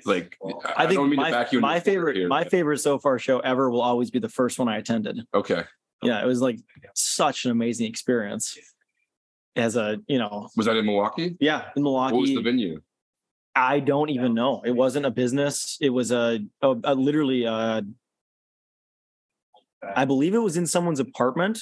[0.05, 2.51] like I, I think my, my favorite here, my but.
[2.51, 5.21] favorite Sofar show ever will always be the first one I attended.
[5.35, 5.63] Okay
[6.03, 6.59] yeah, it was like
[6.95, 8.57] such an amazing experience.
[9.55, 11.35] As a, you know, was that in Milwaukee?
[11.41, 12.15] Yeah, in Milwaukee.
[12.15, 12.83] What was the venue?
[13.55, 14.61] I don't even know.
[14.67, 15.79] It wasn't a business.
[15.81, 17.83] It was a, a, a literally a,
[19.95, 21.61] I believe it was in someone's apartment,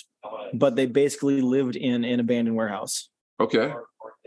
[0.53, 3.11] but they basically lived in an abandoned warehouse.
[3.39, 3.73] Okay.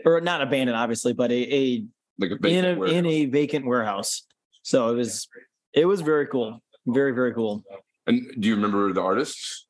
[0.06, 1.84] Or not abandoned, obviously, but a, a
[2.18, 2.96] like a in a warehouse.
[2.96, 4.22] in a vacant warehouse.
[4.62, 5.28] So it was
[5.72, 6.62] it was very cool.
[6.86, 7.62] Very, very cool.
[8.06, 9.66] And do you remember the artists?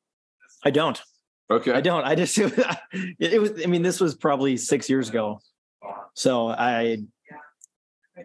[0.63, 1.01] I don't.
[1.51, 1.73] Okay.
[1.73, 2.05] I don't.
[2.05, 2.37] I just
[3.19, 3.51] it was.
[3.63, 5.39] I mean, this was probably six years ago,
[6.13, 6.99] so I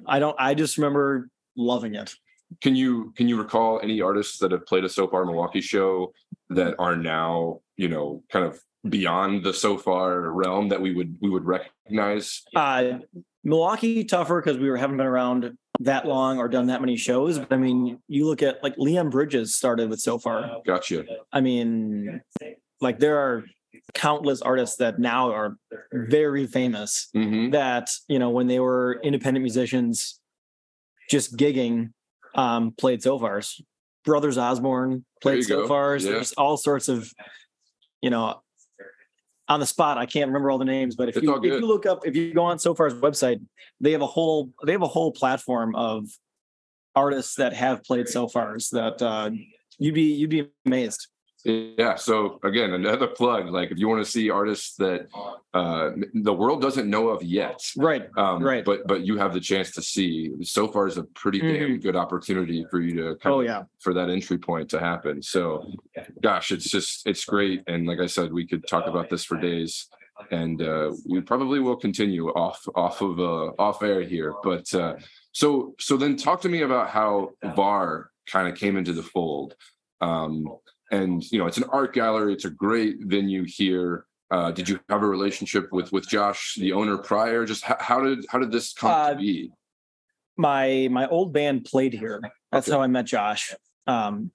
[0.06, 0.36] I don't.
[0.38, 2.14] I just remember loving it.
[2.60, 6.12] Can you can you recall any artists that have played a Sofar Milwaukee show
[6.50, 11.30] that are now you know kind of beyond the Sofar realm that we would we
[11.30, 12.42] would recognize?
[12.54, 12.98] Uh,
[13.44, 17.38] Milwaukee tougher because we were haven't been around that long or done that many shows.
[17.38, 20.62] But I mean, you look at like Leon Bridges started with Sofar.
[20.66, 21.04] Gotcha.
[21.32, 22.20] I mean,
[22.80, 23.44] like there are
[23.92, 25.56] countless artists that now are
[25.92, 27.50] very famous mm-hmm.
[27.50, 30.20] that, you know, when they were independent musicians
[31.10, 31.90] just gigging,
[32.34, 33.60] um, played Sofars.
[34.04, 36.04] Brothers Osborne played Sofars.
[36.04, 36.12] Yeah.
[36.12, 37.10] There's all sorts of,
[38.00, 38.42] you know,
[39.48, 39.98] on the spot.
[39.98, 42.32] I can't remember all the names, but if you if you look up, if you
[42.32, 43.40] go on Sofar's website,
[43.80, 46.06] they have a whole they have a whole platform of
[46.94, 49.30] artists that have played Sofars that uh,
[49.78, 51.08] you'd be you'd be amazed.
[51.44, 51.96] Yeah.
[51.96, 53.50] So again, another plug.
[53.50, 55.08] Like if you want to see artists that
[55.52, 58.08] uh, the world doesn't know of yet, right?
[58.16, 58.64] Um, right.
[58.64, 60.32] But but you have the chance to see.
[60.42, 61.72] Sofar, is a pretty mm-hmm.
[61.72, 63.18] damn good opportunity for you to.
[63.26, 63.64] oh yeah.
[63.80, 65.22] For that entry point to happen.
[65.22, 65.70] So,
[66.22, 67.62] gosh, it's just it's great.
[67.66, 69.88] And like I said, we could talk about this for days,
[70.30, 74.34] and uh, we probably will continue off off of uh, off air here.
[74.42, 74.94] But uh,
[75.32, 79.56] so so then talk to me about how VAR kind of came into the fold.
[80.00, 80.46] Um,
[80.90, 84.06] and you know it's an art gallery it's a great venue here.
[84.30, 87.44] Uh, did you have a relationship with with josh the owner prior?
[87.44, 89.50] Just how, how did how did this come uh, to be?
[90.36, 92.20] my my old band played here.
[92.50, 92.76] That's okay.
[92.76, 93.54] how i met josh.
[93.86, 94.30] Um,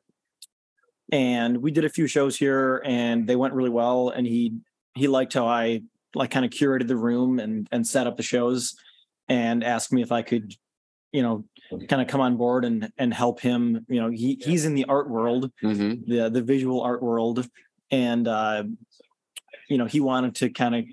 [1.12, 4.54] and we did a few shows here and they went really well and he
[4.94, 5.82] he liked how i
[6.14, 8.76] like kind of curated the room and and set up the shows
[9.28, 10.54] and asked me if i could
[11.12, 11.44] you know
[11.88, 14.86] kind of come on board and and help him you know he he's in the
[14.86, 16.10] art world mm-hmm.
[16.12, 17.48] the the visual art world
[17.92, 18.64] and uh
[19.68, 20.86] you know he wanted to kind of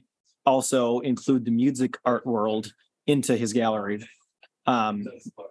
[0.44, 2.72] also include the music art world
[3.06, 4.06] into his gallery
[4.66, 5.04] um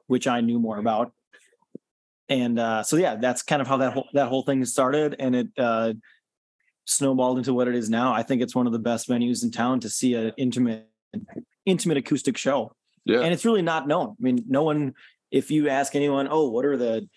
[0.07, 1.11] which i knew more about
[2.29, 5.35] and uh so yeah that's kind of how that whole that whole thing started and
[5.35, 5.93] it uh
[6.85, 9.49] snowballed into what it is now i think it's one of the best venues in
[9.49, 10.87] town to see an intimate
[11.65, 12.71] intimate acoustic show
[13.05, 13.21] yeah.
[13.21, 14.15] And it's really not known.
[14.19, 14.95] I mean, no one,
[15.31, 17.07] if you ask anyone, oh, what are the,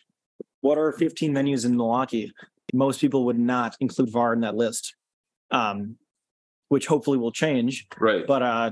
[0.61, 2.33] what are 15 venues in Milwaukee?
[2.73, 4.95] Most people would not include VAR in that list,
[5.51, 5.97] um,
[6.69, 7.87] which hopefully will change.
[7.99, 8.27] Right.
[8.27, 8.71] But, uh,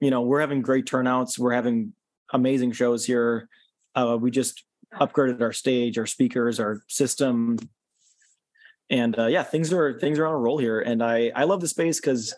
[0.00, 1.38] you know, we're having great turnouts.
[1.38, 1.92] We're having
[2.32, 3.48] amazing shows here.
[3.94, 4.64] Uh, we just
[4.94, 7.58] upgraded our stage, our speakers, our system.
[8.90, 11.60] And uh, yeah, things are things are on a roll here, and I I love
[11.60, 12.34] the space because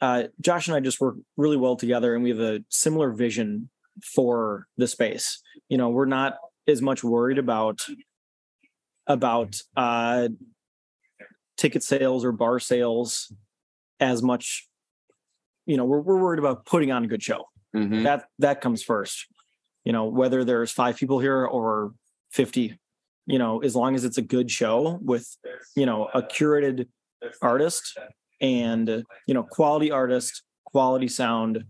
[0.00, 3.70] uh, Josh and I just work really well together, and we have a similar vision
[4.02, 5.40] for the space.
[5.68, 6.36] You know, we're not
[6.66, 7.80] as much worried about
[9.06, 10.28] about uh,
[11.56, 13.32] ticket sales or bar sales
[14.00, 14.68] as much.
[15.66, 17.48] You know, we're we're worried about putting on a good show.
[17.74, 18.04] Mhm.
[18.04, 19.26] That that comes first.
[19.84, 21.92] You know, whether there's five people here or
[22.30, 22.78] fifty,
[23.26, 25.26] you know, as long as it's a good show with,
[25.76, 26.88] you know, a curated
[27.42, 27.98] artist
[28.40, 31.64] and you know, quality artist, quality sound,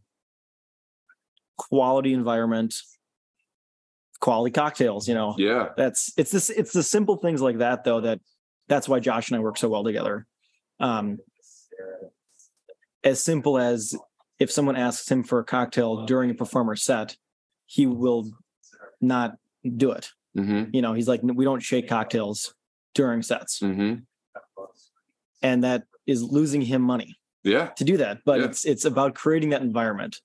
[1.59, 2.74] quality environment,
[4.20, 5.34] quality cocktails, you know.
[5.36, 5.68] Yeah.
[5.76, 8.20] That's it's this it's the simple things like that though that
[8.68, 10.26] that's why Josh and I work so well together.
[10.80, 11.18] Um
[13.04, 13.94] as simple as
[14.38, 17.16] if someone asks him for a cocktail during a performer set,
[17.66, 18.30] he will
[19.00, 19.36] not
[19.76, 20.11] do it.
[20.34, 22.54] hmm You know, he's like, we don't shake cocktails
[22.94, 23.59] during sets.
[23.61, 23.94] hmm
[25.42, 27.68] And that is losing him money Yeah.
[27.76, 28.18] to do that.
[28.24, 28.46] But Yeah.
[28.46, 30.16] it's it's about creating that environment.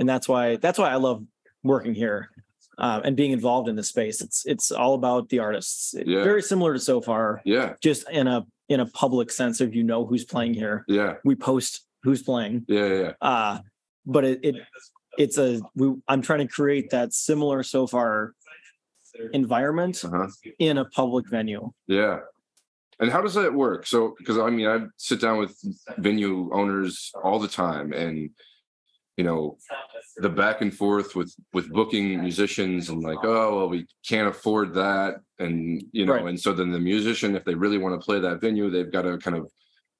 [0.00, 1.22] And that's why that's why I love
[1.62, 2.30] working here
[2.78, 4.20] uh, and being involved in this space.
[4.22, 5.94] It's it's all about the artists.
[5.94, 6.24] Yeah.
[6.24, 7.74] Very similar to Sofar, Yeah.
[7.82, 10.84] just in a in a public sense of you know who's playing here.
[10.88, 11.14] Yeah.
[11.22, 12.64] We post who's playing.
[12.66, 12.86] Yeah.
[12.86, 13.12] Yeah.
[13.20, 13.58] uh
[14.06, 14.54] but it, it
[15.18, 18.32] it's a we, i'm trying to create that similar Sofar
[19.34, 20.28] environment Uh-huh.
[20.58, 22.20] in a public venue Yeah.
[23.00, 23.86] And how does that work?
[23.86, 25.52] So, because I mean, I sit down with
[25.98, 28.28] venue owners all the time, and
[29.20, 29.58] you know,
[30.16, 34.68] the back and forth with with booking musicians, and like, oh, well, we can't afford
[34.74, 35.56] that, and
[35.92, 36.24] you know, Right.
[36.30, 39.02] and so then the musician, if they really want to play that venue, they've got
[39.02, 39.44] to kind of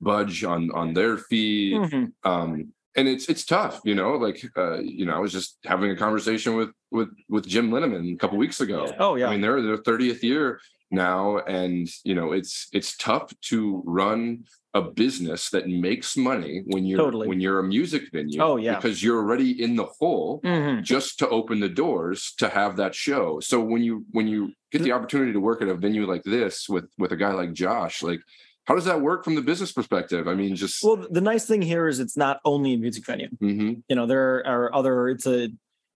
[0.00, 1.72] budge on on their fee.
[1.74, 2.12] Mhm.
[2.24, 2.50] Um,
[2.96, 4.12] and it's it's tough, you know.
[4.26, 8.14] Like, uh, you know, I was just having a conversation with with with Jim Linneman
[8.14, 8.78] a couple weeks ago.
[8.98, 10.46] oh yeah I mean, they're their 30th year
[10.90, 11.20] now,
[11.58, 13.58] and you know, it's it's tough to
[14.00, 14.44] run
[14.74, 17.26] a business that makes money when you're Totally.
[17.26, 18.40] when you're a music venue.
[18.40, 18.76] Oh, yeah.
[18.76, 20.84] because you're already in the hole Mhm.
[20.84, 23.40] just to open the doors to have that show.
[23.40, 26.68] So when you when you get the opportunity to work at a venue like this
[26.68, 28.20] with with a guy like Josh, like
[28.66, 30.28] how does that work from the business perspective?
[30.28, 33.28] I mean, just well the nice thing here is it's not only a music venue
[33.42, 33.82] Mhm.
[33.88, 35.48] you know there are other it's a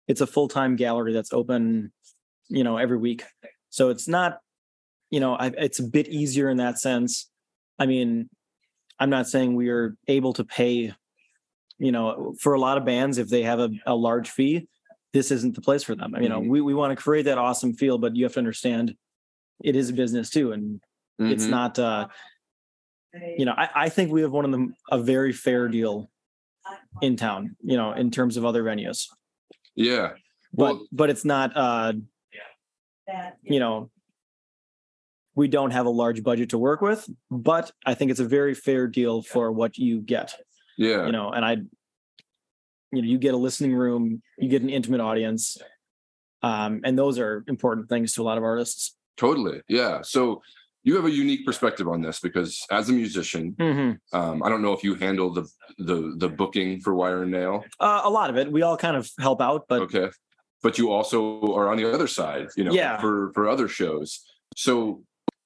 [0.08, 1.92] it's a full-time gallery that's open
[2.48, 3.22] you know every week
[3.70, 4.40] so it's not
[5.10, 7.30] you know I, it's a bit easier in that sense
[7.78, 8.28] i mean
[9.00, 10.92] i'm not saying we are able to pay
[11.78, 14.66] you know for a lot of bands if they have a, a large fee
[15.12, 16.48] this isn't the place for them you know Mhm.
[16.48, 18.94] we, we want to create that awesome feel but you have to understand
[19.62, 20.80] it is a business too and
[21.18, 21.50] it's Mhm.
[21.50, 22.08] not uh
[23.38, 26.10] you know I, I think we have one of them a very fair deal
[27.02, 29.06] in town you know in terms of other venues
[29.76, 30.12] yeah.
[30.52, 31.92] but but it's not uh
[33.42, 33.90] you know
[35.34, 38.54] we don't have a large budget to work with but i think it's a very
[38.54, 40.34] fair deal for what you get
[40.78, 41.06] yeah.
[41.06, 41.52] you know and i
[42.92, 45.56] you know you get a listening room you get an intimate audience
[46.42, 49.60] um and those are important things to a lot of artists Totally.
[49.68, 50.00] Yeah.
[50.02, 50.42] So
[50.82, 53.54] you have a unique perspective on this because as a musician,
[54.12, 57.64] um, I don't know if you handle the the the booking for Wire and Nail.
[57.80, 60.10] uh, a lot of it we all kind of help out but Okay.
[60.62, 63.00] But you also are on the other side, you know, Yeah.
[63.00, 64.24] for for other shows.
[64.56, 65.04] So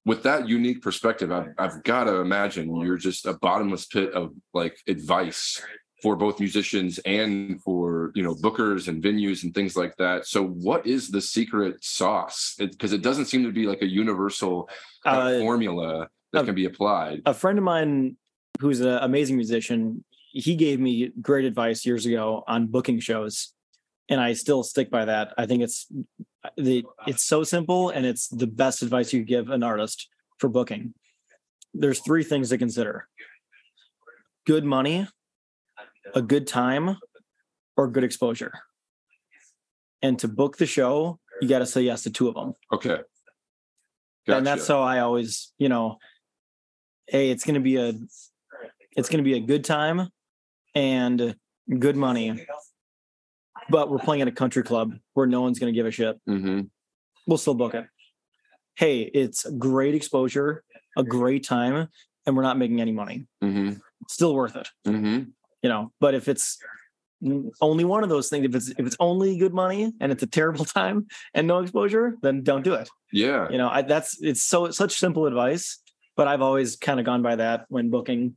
[0.09, 4.33] with that unique perspective, I've I've got to imagine you're just a bottomless pit of
[4.55, 5.63] like advice
[6.03, 10.27] for both musicians and for you know bookers and venues and things like that.
[10.27, 12.55] So what is the secret sauce?
[12.59, 14.69] Because it, doesn't seem to be like a universal
[15.05, 17.19] Uh, formula that uh, can be applied.
[17.27, 18.17] a friend of mine
[18.61, 20.05] who's an amazing musician
[20.47, 20.95] he gave me
[21.29, 23.35] great advice years ago on booking shows
[24.11, 25.87] and i still stick by that i think it's
[26.57, 30.95] the it's so simple and it's the best advice you give an artist for booking
[31.75, 33.07] there's three things to consider
[34.47, 35.07] good money
[36.15, 36.97] a good time
[37.77, 38.53] or good exposure
[40.03, 42.99] and to book the show you got to say yes to two of them Okay.
[44.27, 44.73] and that's Gotcha.
[44.73, 45.99] how I always, you know,
[47.07, 47.93] hey, it's gonna be a
[48.97, 50.09] it's gonna be a good time
[50.75, 51.37] and
[51.79, 52.45] good money.
[53.71, 56.19] But we're playing at a country club where no one's gonna give a shit.
[56.29, 56.71] Mhm.
[57.27, 57.87] We'll still book it.
[58.77, 60.65] Hey, it's great exposure,
[60.97, 61.89] a great time,
[62.27, 63.27] and we're not making any money.
[63.43, 63.81] Mhm.
[64.09, 65.33] Still worth it, Mhm.
[65.63, 65.93] you know.
[66.01, 66.59] But if it's
[67.61, 70.27] only one of those things, if it's if it's only good money and it's a
[70.27, 72.89] terrible time and no exposure, then don't do it.
[73.13, 73.49] Yeah.
[73.51, 75.79] you know I, that's it's so such simple advice
[76.15, 78.37] but i've always kind of gone by that when booking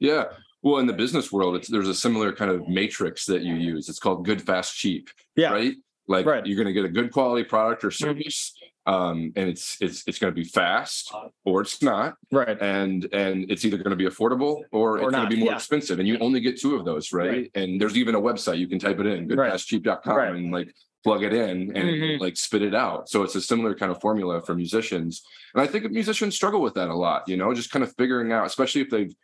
[0.00, 0.24] Yeah.
[0.62, 3.88] Well, in the business world, it's there's a similar kind of matrix that you use.
[3.88, 5.10] It's called good, fast, cheap.
[5.36, 5.74] yeah Right.
[6.08, 6.44] Like Right.
[6.46, 8.54] you're going to get a good quality product or service
[8.86, 11.12] um, and it's it's it's going to be fast
[11.44, 12.60] or it's not, right?
[12.60, 15.50] And and it's either going to be affordable or, or it's going to be more
[15.50, 15.56] yeah.
[15.56, 17.30] expensive, and you only get two of those, right?
[17.30, 17.50] right?
[17.54, 20.34] And there's even a website you can type it in, goodfastcheap.com, right.
[20.34, 22.22] and like plug it in and mm-hmm.
[22.22, 23.08] like spit it out.
[23.08, 25.22] So it's a similar kind of formula for musicians,
[25.54, 27.28] and I think musicians struggle with that a lot.
[27.28, 29.14] You know, just kind of figuring out, especially if they've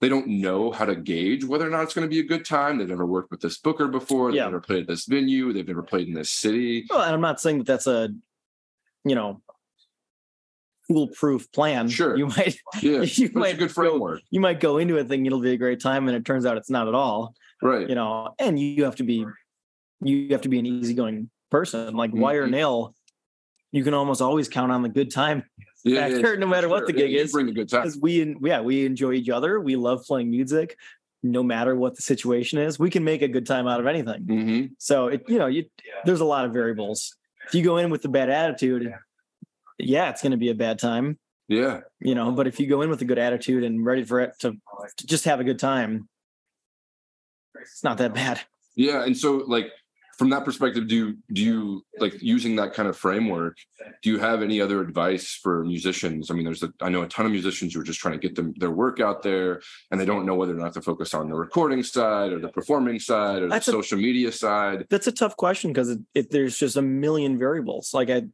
[0.00, 2.44] they don't know how to gauge whether or not it's going to be a good
[2.44, 2.78] time.
[2.78, 4.30] They've never worked with this booker before.
[4.30, 4.44] They've yeah.
[4.44, 5.52] never played at this venue.
[5.52, 6.86] They've never played in this city.
[6.88, 8.08] Well, and I'm not saying that that's a,
[9.04, 9.42] you know,
[10.88, 11.88] foolproof plan.
[11.88, 12.16] Sure.
[12.16, 14.20] You might, yeah, you might good framework.
[14.20, 16.46] Go, you might go into it thinking it'll be a great time, and it turns
[16.46, 17.34] out it's not at all.
[17.62, 17.86] Right.
[17.86, 19.26] You know, and you have to be,
[20.00, 21.94] you have to be an easygoing person.
[21.94, 22.20] Like mm-hmm.
[22.20, 22.94] wire nail,
[23.70, 25.44] you can almost always count on the good time
[25.84, 26.70] yeah, factor, no matter sure.
[26.70, 27.32] what the gig yeah, is.
[27.32, 29.60] Bring a good time because we, yeah, we enjoy each other.
[29.60, 30.76] We love playing music,
[31.22, 32.78] no matter what the situation is.
[32.78, 34.24] We can make a good time out of anything.
[34.24, 34.66] Mm-hmm.
[34.78, 35.66] So it, you know, you
[36.04, 37.16] there's a lot of variables.
[37.46, 38.92] If you go in with a bad attitude,
[39.78, 41.18] yeah, it's going to be a bad time.
[41.48, 44.20] Yeah, you know, but if you go in with a good attitude and ready for
[44.20, 44.52] it to,
[44.98, 46.08] to just have a good time,
[47.60, 48.40] it's not that bad.
[48.76, 49.72] Yeah, and so like
[50.20, 53.56] from that perspective do you do you like using that kind of framework
[54.02, 56.30] do you have any other advice for musicians?
[56.30, 58.28] I mean there's a, I know a ton of musicians who are just trying to
[58.28, 61.14] get them their work out there and they don't know whether or not to focus
[61.14, 64.84] on the recording side or the performing side or that's the a, social media side.
[64.90, 67.94] That's a tough question because it, it, there's just a million variables.
[67.94, 68.24] Like i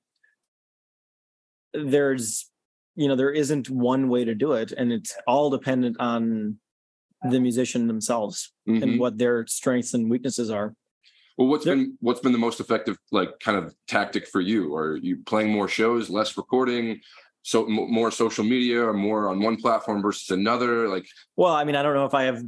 [1.73, 2.51] there's
[2.97, 6.59] you know there isn't one way to do it and it's all dependent on
[7.31, 8.83] the musician themselves mm-hmm.
[8.83, 10.75] and what their strengths and weaknesses are
[11.37, 14.75] well, what's there, been what's been the most effective like kind of tactic for you?
[14.75, 17.01] Are you playing more shows, less recording,
[17.43, 20.89] so m- more social media, or more on one platform versus another?
[20.89, 21.07] Like,
[21.37, 22.43] well, I mean, I don't know if I have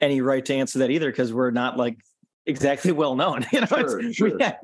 [0.00, 1.98] any right to answer that either because we're not like
[2.46, 3.46] exactly well known.
[3.52, 4.40] You know, sure, sure.
[4.40, 4.56] Yeah,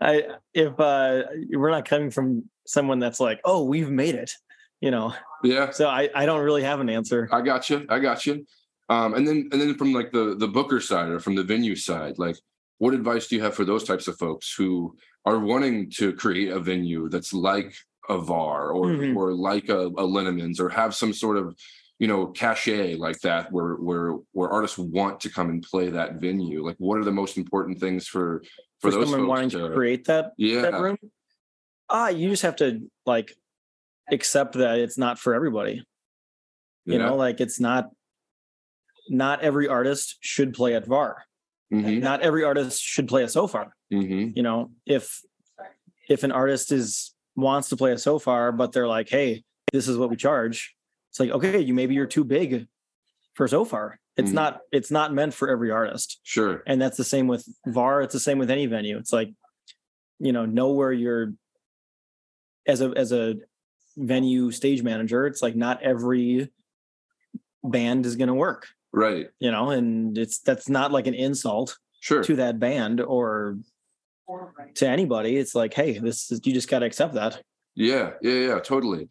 [0.00, 0.22] I,
[0.54, 4.32] if uh, we're not coming from someone that's like, oh, we've made it,
[4.80, 5.12] you know.
[5.42, 5.70] Yeah.
[5.70, 7.28] So I, I don't really have an answer.
[7.30, 7.84] I got you.
[7.90, 8.46] I got you.
[8.88, 11.76] Um, and then and then from like the the booker side or from the venue
[11.76, 12.36] side, like
[12.78, 16.50] what advice do you have for those types of folks who are wanting to create
[16.50, 17.74] a venue that's like
[18.08, 19.16] a VAR or mm-hmm.
[19.16, 21.56] or like a, a or have some sort of
[21.98, 26.16] you know cachet like that where where where artists want to come and play that
[26.16, 26.64] venue?
[26.64, 28.42] Like what are the most important things for
[28.80, 30.62] for, for those someone wanting to, to, create that yeah.
[30.62, 30.98] that room?
[31.88, 33.34] Ah you just have to like
[34.10, 35.82] accept that it's not for everybody.
[36.84, 37.06] You yeah.
[37.06, 37.90] know like it's not
[39.08, 41.24] not every artist should play at var
[41.74, 42.00] Mm-hmm.
[42.00, 43.74] Not every artist should play a Sofar.
[43.92, 44.36] Mm-hmm.
[44.36, 45.20] You know, if
[46.08, 49.98] if an artist is wants to play a Sofar, but they're like, hey, this is
[49.98, 50.74] what we charge.
[51.10, 52.66] It's like, okay, you maybe you're too big
[53.34, 53.98] for Sofar.
[54.16, 54.34] It's mm-hmm.
[54.36, 56.20] not it's not meant for every artist.
[56.22, 56.62] Sure.
[56.66, 58.02] And that's the same with VAR.
[58.02, 58.96] It's the same with any venue.
[58.98, 59.32] It's like,
[60.20, 61.32] you know, know where you're
[62.66, 63.36] as a as a
[63.96, 66.50] venue stage manager, it's like not every
[67.62, 69.26] band is gonna work right.
[69.38, 72.22] You know and it's that's not like an insult sure.
[72.22, 73.58] to that band or
[74.74, 75.36] to anybody.
[75.36, 77.42] It's like hey this is you just got to accept that.
[77.74, 79.08] Yeah yeah yeah totally.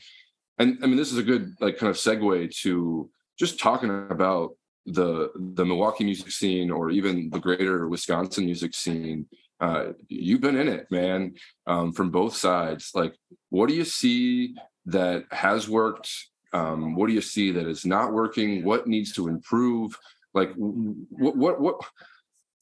[0.60, 4.56] And i mean this is a good like kind of segue to just talking about
[4.86, 9.26] the the milwaukee music scene or even the greater wisconsin music scene.
[9.60, 11.34] Uh, you've been in it man
[11.68, 12.92] um, from both sides.
[12.94, 13.16] Like
[13.50, 14.56] what do you see
[14.86, 16.10] that has worked
[16.54, 18.64] um, what do you see that is not working?
[18.64, 19.98] What needs to improve?
[20.34, 21.76] Like what what what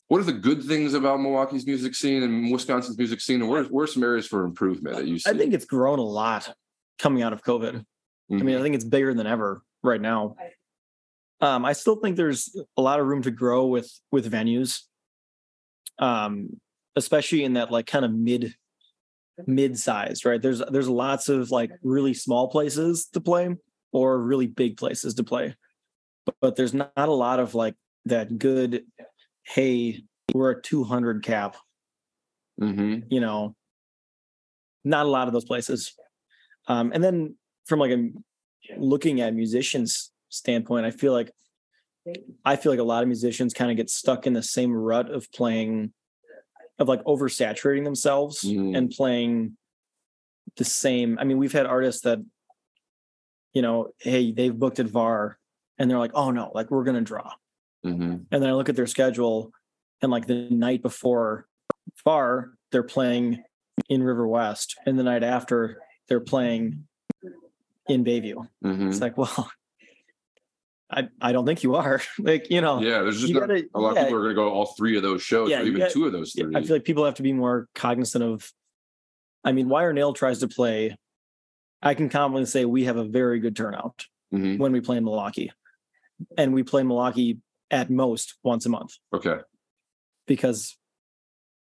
[0.07, 3.41] what are the good things about Milwaukee's music scene and Wisconsin's music scene?
[3.41, 5.29] And where, where are some areas for improvement that you see?
[5.29, 6.53] I think it's grown a lot
[6.99, 7.75] coming out of COVID.
[7.75, 8.33] Mm-hmm.
[8.33, 8.63] I mean, I mm-hmm.
[8.63, 10.35] think it's bigger than ever right now.
[11.39, 14.81] Um, I still think there's a lot of room to grow with with venues,
[15.97, 16.59] um,
[16.95, 18.53] especially in that like kind of mid
[19.47, 20.23] mid size.
[20.25, 20.41] Right?
[20.41, 23.55] There's there's lots of like really small places to play,
[23.91, 25.55] or really big places to play.
[26.25, 27.75] But, but there's not a lot of like
[28.05, 28.83] that good,
[29.43, 31.57] hey, we're a 200 cap.
[32.59, 33.07] Mm-hmm.
[33.09, 33.55] You know,
[34.83, 35.93] not a lot of those places.
[36.67, 37.35] Um, and then
[37.65, 38.09] from like a
[38.77, 41.31] looking at musicians standpoint, I feel like
[42.43, 45.11] I feel like a lot of musicians kind of get stuck in the same rut
[45.11, 45.93] of playing
[46.79, 48.75] of like oversaturating themselves mm.
[48.75, 49.55] and playing
[50.57, 51.17] the same.
[51.19, 52.19] I mean, we've had artists that
[53.53, 55.37] you know, hey, they've booked at VAR
[55.77, 57.31] and they're like, oh no, like we're going to draw.
[57.85, 58.01] Mm-hmm.
[58.31, 59.51] And then I look at their schedule
[60.01, 61.47] and like the night before
[62.03, 63.43] VAR, they're playing
[63.89, 64.75] in River West.
[64.85, 66.87] And the night after, they're playing
[67.87, 68.47] in Bayview.
[68.63, 68.89] Mm-hmm.
[68.89, 69.51] It's like, well,
[70.91, 72.01] I, I don't think you are.
[72.19, 72.81] like, you know.
[72.81, 74.97] Yeah, there's just gotta, a lot yeah, of people are going to go all three
[74.97, 76.55] of those shows, yeah, or even two of those three.
[76.55, 78.51] I feel like people have to be more cognizant of
[79.43, 80.95] I mean, Wire Nail tries to play.
[81.81, 84.59] I can confidently say we have a very good turnout Mhm.
[84.59, 85.51] when we play in Milwaukee,
[86.37, 89.39] and we play Milwaukee at most once a month Okay.
[90.27, 90.77] because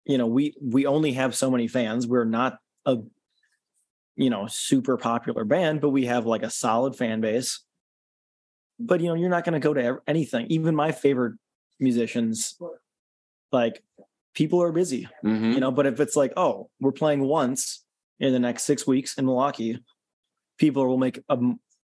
[0.05, 2.07] you know we we only have so many fans.
[2.07, 2.99] We're not a
[4.17, 7.65] you know super popular band, but we have like a solid fan base.
[8.79, 10.47] But you know, you're not going to go to anything.
[10.49, 11.35] Even my favorite
[11.81, 12.59] musicians,
[13.53, 13.83] like
[14.35, 17.85] people are busy hmm you know but if it's like oh we're playing once
[18.19, 19.79] in the next six weeks in milwaukee
[20.59, 21.39] people will make a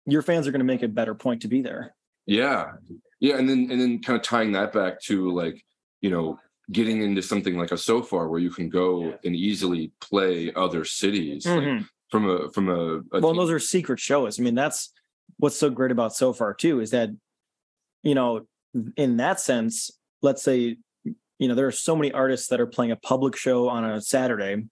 [0.06, 1.94] your fans are going to make a better point to be there
[2.26, 2.72] Yeah.
[3.20, 3.36] Yeah.
[3.38, 5.64] And then and then kind of tying that back to like,
[6.00, 6.38] you know,
[6.70, 11.46] getting into something like a Sofar where you can go and easily play other cities
[11.46, 13.20] like, from a from a, a Mm-hmm.
[13.22, 14.92] well those are secret shows i mean that's
[15.38, 17.10] what's so great about Sofar too is that
[18.02, 18.46] you know
[18.96, 19.90] in that sense
[20.22, 20.76] let's say
[21.38, 24.00] you know there are so many artists that are playing a public show on a
[24.00, 24.64] saturday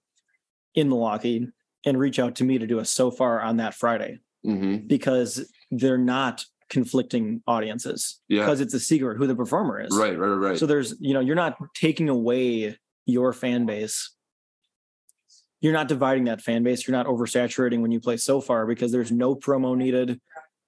[0.75, 1.47] in milwaukee
[1.85, 4.87] and reach out to me to do a Sofar on that friday Mhm.
[4.87, 8.41] because they're not conflicting audiences Yeah.
[8.41, 10.57] because it's a secret who the performer is Right, right, right, right.
[10.57, 14.11] So there's, you know, you're not taking away your fan base.
[15.61, 16.87] You're not dividing that fan base.
[16.87, 20.19] You're not oversaturating when you play Sofar because there's no promo needed.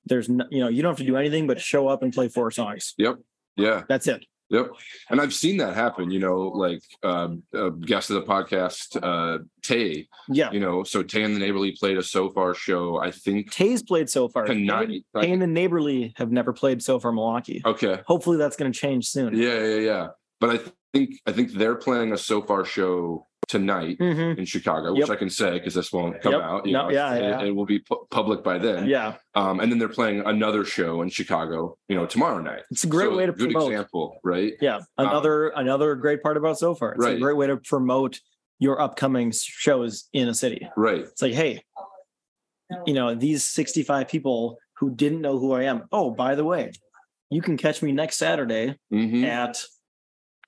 [0.05, 2.27] There's no, you know, you don't have to do anything but show up and play
[2.27, 2.93] four songs.
[2.97, 3.17] Yep.
[3.55, 3.83] Yeah.
[3.87, 4.25] That's it.
[4.49, 4.71] Yep.
[5.11, 9.43] And I've seen that happen, you know, like um a guest of the podcast, uh
[9.63, 10.51] Tay, Yeah.
[10.51, 14.09] you know, so Tay and the Neighborly played a Sofar show, I think Tay's played
[14.09, 14.45] Sofar.
[14.45, 14.87] tonight.
[14.87, 17.61] Tay Like, and the Neighborly have never played Sofar Milwaukee.
[17.65, 18.01] okay.
[18.07, 19.35] Hopefully that's going to change soon.
[19.37, 20.07] Yeah, yeah, yeah.
[20.39, 20.59] But I
[20.93, 24.37] think I think they're playing a so far show tonight Mhm.
[24.37, 25.09] in Chicago, which Yep.
[25.09, 26.41] I can say because this won't come Yep.
[26.41, 26.65] out.
[26.67, 27.41] You No, know, yeah, it, yeah.
[27.47, 28.87] it will be pu- public by then.
[28.87, 29.15] Yeah.
[29.35, 32.61] Um, and then they're playing another show in Chicago, you know, tomorrow night.
[32.71, 33.71] It's a great So, way to good promote.
[33.71, 34.53] example, right?
[34.61, 34.81] Yeah.
[34.97, 36.93] Another another great part about Sofar.
[36.93, 37.17] It's Right.
[37.17, 38.21] a great way to promote
[38.59, 40.69] your upcoming shows in a city.
[40.77, 41.01] Right.
[41.01, 41.63] It's like, hey,
[42.85, 45.87] you know, these 65 people who didn't know who I am.
[45.91, 46.71] Oh, by the way,
[47.31, 49.63] you can catch me next Saturday hmm at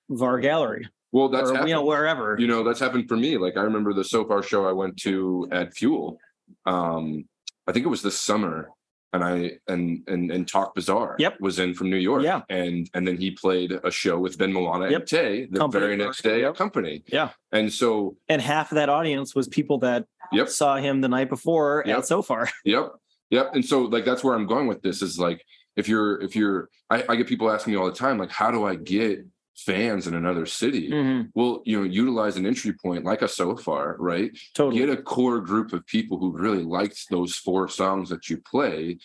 [0.08, 1.68] Var Gallery Well, that's or happened.
[1.68, 2.36] you know wherever.
[2.38, 5.46] you know that's happened for me like i remember the Sofar show i went to
[5.52, 6.18] at fuel
[6.66, 7.24] um
[7.66, 8.68] i think it was this summer
[9.12, 11.40] and i and and and talk bazaar Yep.
[11.40, 12.42] was in from new york Yeah.
[12.48, 15.00] and and then he played a show with ben milana Yep.
[15.00, 17.30] and tay the Company very next day at company Yeah.
[17.52, 20.48] and so and half of that audience was people that Yep.
[20.48, 21.98] saw him the night before Yep.
[21.98, 22.48] at Sofar.
[22.64, 22.92] Yep.
[23.30, 23.54] Yep.
[23.54, 25.44] And so like that's where I'm going with this is like
[25.76, 28.50] if you're if you're I, I get people asking me all the time, like, how
[28.50, 29.26] do I get
[29.62, 30.90] fans in another city?
[30.90, 31.30] Mhm.
[31.34, 34.30] Well, you know, utilize an entry point like a Sofar, right?
[34.54, 34.78] Totally.
[34.80, 38.98] Get a core group of people who really liked those four songs that you play.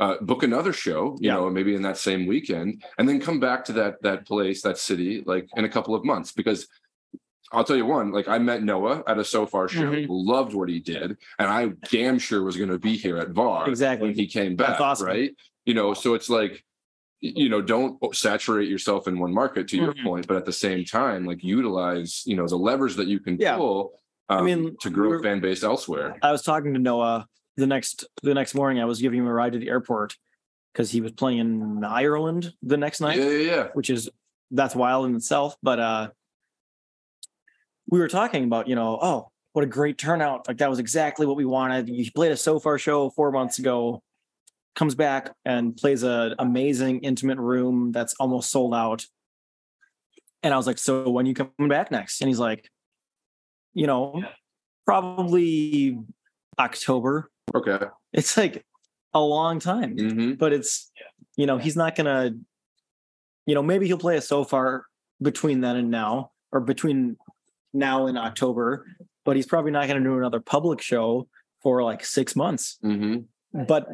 [0.00, 1.34] Uh, book another show, you Yeah.
[1.34, 4.76] know, maybe in that same weekend, and then come back to that that place, that
[4.78, 6.32] city, like in a couple of months.
[6.32, 6.66] Because
[7.52, 10.06] I'll tell you one, like I met Noah at a Sofar show, Mhm.
[10.08, 13.68] loved what he did, and I damn sure was going to be here at VAR
[13.68, 14.08] Exactly.
[14.08, 15.06] when he came That's back, awesome.
[15.06, 15.30] right?
[15.64, 16.64] You know, so it's like,
[17.24, 19.68] you know, don't saturate yourself in one market.
[19.68, 20.04] To your Mhm.
[20.04, 23.38] point, but at the same time, like utilize, you know, the levers that you can
[23.38, 23.56] Yeah.
[23.56, 23.98] pull.
[24.28, 26.16] I um, mean, to grow fan base elsewhere.
[26.22, 28.82] I was talking to Noah the next the next morning.
[28.82, 30.16] I was giving him a ride to the airport
[30.72, 33.18] because he was playing in Ireland the next night.
[33.18, 33.68] Yeah, yeah, yeah.
[33.72, 34.10] which is
[34.50, 35.56] that's wild in itself.
[35.62, 36.10] But uh
[37.88, 40.48] we were talking about, you know, oh, what a great turnout.
[40.48, 41.88] Like that was exactly what we wanted.
[41.88, 44.02] He played a Sofar show four months ago,
[44.74, 49.06] comes back and plays a amazing intimate room that's almost sold out.
[50.42, 52.20] And I was like, so when you coming back next?
[52.20, 52.70] And he's like,
[53.72, 54.22] you know,
[54.84, 55.98] probably
[56.58, 57.30] October.
[57.54, 57.78] Okay.
[58.12, 58.64] It's like
[59.14, 60.90] a long time hmm but it's
[61.36, 62.32] you know he's not gonna
[63.46, 64.84] you know maybe he'll play a Sofar
[65.22, 67.16] between then and now or between
[67.72, 68.84] now and october
[69.24, 71.28] but he's probably not gonna do another public show
[71.62, 73.18] for like six months hmm
[73.68, 73.86] but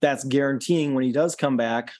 [0.00, 1.92] that's guaranteeing when he does come back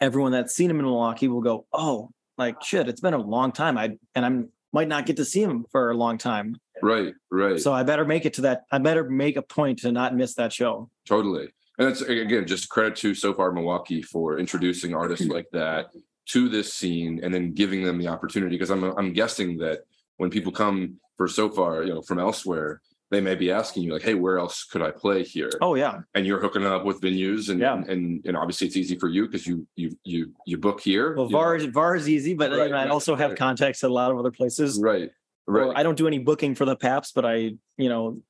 [0.00, 3.52] everyone that's seen him in milwaukee will go oh like shit it's been a long
[3.52, 7.14] time i and i'm might not get to see him for a long time Right,
[7.30, 7.60] right.
[7.60, 10.34] so i better make it to that i better make a point to not miss
[10.34, 11.48] that show Totally.
[11.78, 15.86] And it's again just credit to Sofar Milwaukee for introducing artists like that
[16.26, 18.54] to this scene and then giving them the opportunity.
[18.56, 19.80] Because I'm I'm guessing that
[20.18, 22.82] when people come for Sofar, you know, from elsewhere,
[23.12, 26.00] they may be asking you like, "Hey, where else could I play here?" oh yeah
[26.14, 27.82] And you're hooking up with venues, and Yeah.
[27.86, 31.14] and and obviously it's easy for you because you you you you book here.
[31.14, 31.38] Well, you know.
[31.38, 33.38] VAR is VAR is easy, but Right, you know, I right, also have right.
[33.38, 34.80] contacts at a lot of other places.
[34.80, 35.10] right,
[35.46, 37.36] Or right, I don't do any booking for the Pabst, but I,
[37.76, 38.22] you know,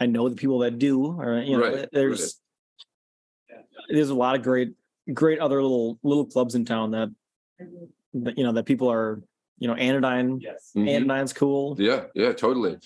[0.00, 1.04] I know the people that do.
[1.20, 2.40] Or you know, Right, there's
[3.90, 4.72] there's a lot of great,
[5.12, 7.10] great other little little clubs in town that,
[8.14, 9.22] that you know that people are
[9.60, 10.40] you know, Anodyne.
[10.40, 10.70] Yes.
[10.76, 10.88] Mm-hmm.
[10.88, 11.74] Anodyne's cool.
[11.78, 12.78] Yeah, yeah, totally.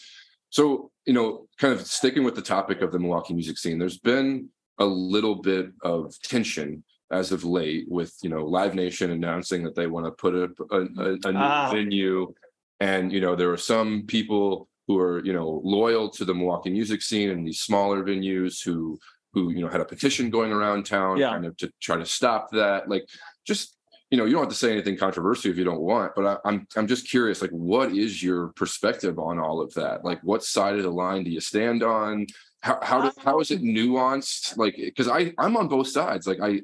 [0.52, 3.98] So, you know, kind of sticking with the topic of the Milwaukee music scene, there's
[3.98, 9.62] been a little bit of tension as of late with you know live nation announcing
[9.62, 11.70] that they want to put up a, a, a new ah.
[11.70, 12.32] venue
[12.80, 16.70] and you know there are some people who are you know loyal to the milwaukee
[16.70, 18.98] music scene and these smaller venues who
[19.34, 21.30] who you know had a petition going around town yeah.
[21.30, 23.04] kind of to try to stop that like
[23.46, 23.76] just
[24.12, 26.48] you know you don't have to say anything controversial if you don't want but I,
[26.48, 30.04] i'm i'm just curious like what is your perspective on all of that?
[30.04, 32.26] Like what side of the line do you stand on?
[32.60, 34.56] How how, do, how is it um, nuanced?
[34.56, 36.26] Like because i i'm on both sides.
[36.26, 36.60] Like i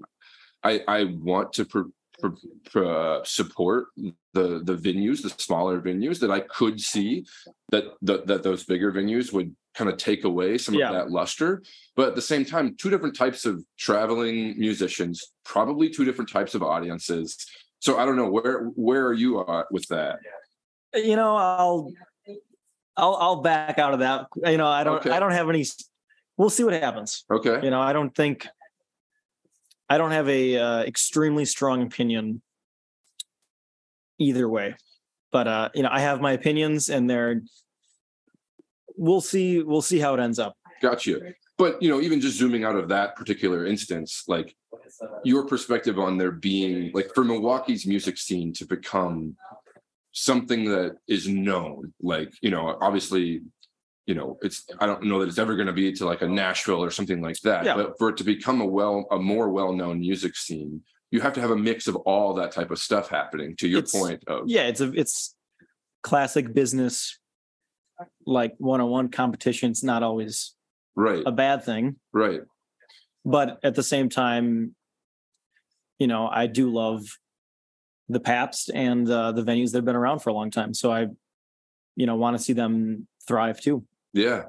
[0.64, 2.28] I, I want to pr- pr-
[2.70, 3.86] pr- support
[4.34, 7.26] the the venues, the smaller venues that I could see
[7.70, 10.88] that the, that those bigger venues would kind of take away some yeah.
[10.88, 11.62] of that luster.
[11.94, 16.56] But at the same time, two different types of traveling musicians, probably two different types
[16.56, 17.36] of audiences.
[17.78, 20.18] So I don't know where where are you at with that?
[20.94, 21.92] You know, I'll
[22.96, 24.26] I'll I'll back out of that.
[24.44, 25.10] You know, I don't okay.
[25.10, 25.64] I don't have any.
[26.36, 27.24] We'll see what happens.
[27.30, 27.60] Okay.
[27.62, 28.48] You know, I don't think
[29.88, 32.42] I don't have a uh, extremely strong opinion
[34.18, 34.74] either way,
[35.30, 37.42] but uh, you know, I have my opinions, and they're.
[38.98, 39.62] We'll see.
[39.62, 40.56] We'll see how it ends up.
[40.82, 41.20] Gotcha.
[41.56, 44.54] But you know, even just zooming out of that particular instance, like
[45.24, 49.36] your perspective on there being like for Milwaukee's music scene to become
[50.12, 53.42] something that is known, like you know, obviously
[54.06, 56.28] you know, it's I don't know that it's ever going to be to like a
[56.28, 57.64] Nashville or something like that.
[57.64, 57.74] Yeah.
[57.74, 60.80] But for it to become a well a more well known music scene,
[61.10, 63.54] you have to have a mix of all that type of stuff happening.
[63.56, 65.34] To your it's, point of yeah, it's a it's
[66.02, 67.18] classic business
[68.26, 69.70] like one on one competition.
[69.70, 70.54] It's not always
[70.94, 71.96] right a bad thing.
[72.12, 72.40] Right.
[73.24, 74.74] But at the same time,
[75.98, 77.02] you know, I do love
[78.08, 80.72] the Pabst and uh, the venues that have been around for a long time.
[80.72, 81.08] So I,
[81.96, 83.84] you know, want to see them thrive too.
[84.12, 84.44] Yeah.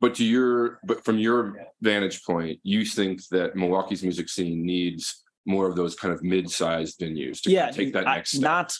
[0.00, 5.22] But to your but from your vantage point, you think that Milwaukee's music scene needs
[5.46, 8.42] more of those kind of mid-sized venues to yeah, take that next step.
[8.42, 8.76] Not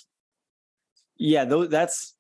[1.18, 2.14] yeah, though that's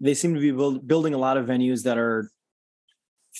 [0.00, 2.30] they seem to be build, building a lot of venues that are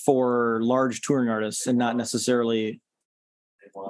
[0.05, 2.79] for large touring artists and not necessarily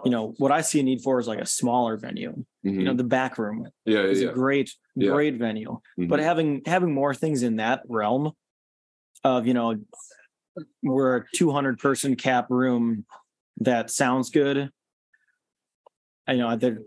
[0.03, 2.69] you know what i see a need for is like a smaller venue mm-hmm.
[2.69, 2.97] you know mm-hmm.
[2.97, 4.30] the back room yeah is yeah.
[4.30, 5.11] a great yeah.
[5.11, 6.07] great venue mm-hmm.
[6.07, 8.32] but having having more things in that realm
[9.24, 9.76] of you know
[10.84, 13.05] we're a 200 person cap room
[13.57, 14.69] that sounds good
[16.28, 16.80] i know there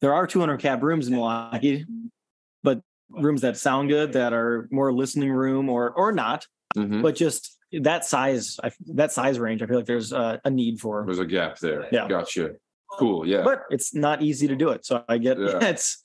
[0.00, 1.84] there are 200 cap rooms in milwaukee
[2.62, 2.80] but
[3.10, 6.46] rooms that sound good that are more listening room or or not
[6.76, 7.02] mm-hmm.
[7.02, 11.04] but just that size that size range i feel like there's a, a, need for.
[11.04, 11.86] There's a gap there.
[11.92, 12.08] Yeah.
[12.08, 12.52] Gotcha.
[12.98, 13.42] Cool yeah.
[13.42, 15.58] But it's not easy to do it so i get yeah.
[15.62, 16.02] it's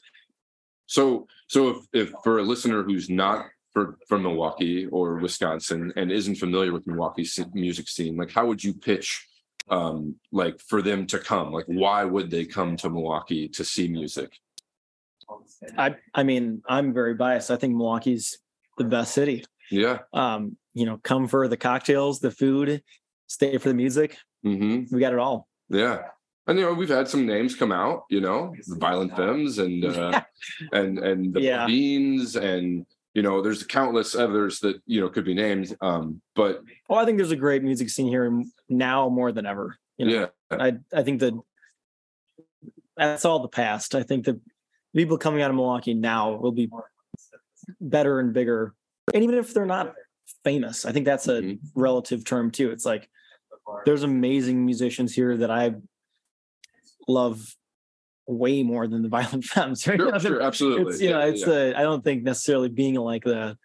[0.86, 6.12] so so if if for a listener who's not for, from milwaukee or wisconsin and
[6.12, 9.28] isn't familiar with milwaukee's music scene like how would you pitch
[9.70, 11.52] um like for them to come?
[11.52, 14.38] Like why would they come to milwaukee to see music
[15.78, 18.40] i i mean i'm very biased i think milwaukee's
[18.78, 22.84] the best city yeah um you know, come for the cocktails, the food,
[23.28, 24.18] stay for the music.
[24.46, 24.94] Mm-hmm.
[24.94, 25.48] We got it all.
[25.70, 26.00] Yeah.
[26.48, 29.86] And you know, we've had some names come out, you know, the Violent Femmes and
[29.98, 30.22] uh
[30.74, 31.66] and and the yeah.
[31.66, 35.78] Beans and you know, there's countless others that, you know, could be named.
[35.82, 39.78] Um, but oh, I think there's a great music scene here now more than ever.
[39.98, 40.58] You know, yeah.
[40.60, 41.40] I I think that
[42.98, 43.96] that's all the past.
[43.96, 44.42] I think the
[44.96, 46.70] people coming out of Milwaukee now will be
[47.80, 48.74] better and bigger.
[49.14, 49.94] And even if they're not
[50.44, 50.86] famous.
[50.86, 51.80] I think that's a mm-hmm.
[51.80, 52.72] relative term too.
[52.72, 53.10] It's like
[53.86, 55.76] there's amazing musicians here that I
[57.08, 57.56] love
[58.28, 59.88] way more than the Violent Femmes.
[59.88, 60.00] Right?
[60.00, 60.94] Sure, sure absolutely.
[60.94, 61.46] It's, you yeah, know, it's yeah.
[61.48, 63.58] the I don't think necessarily being like the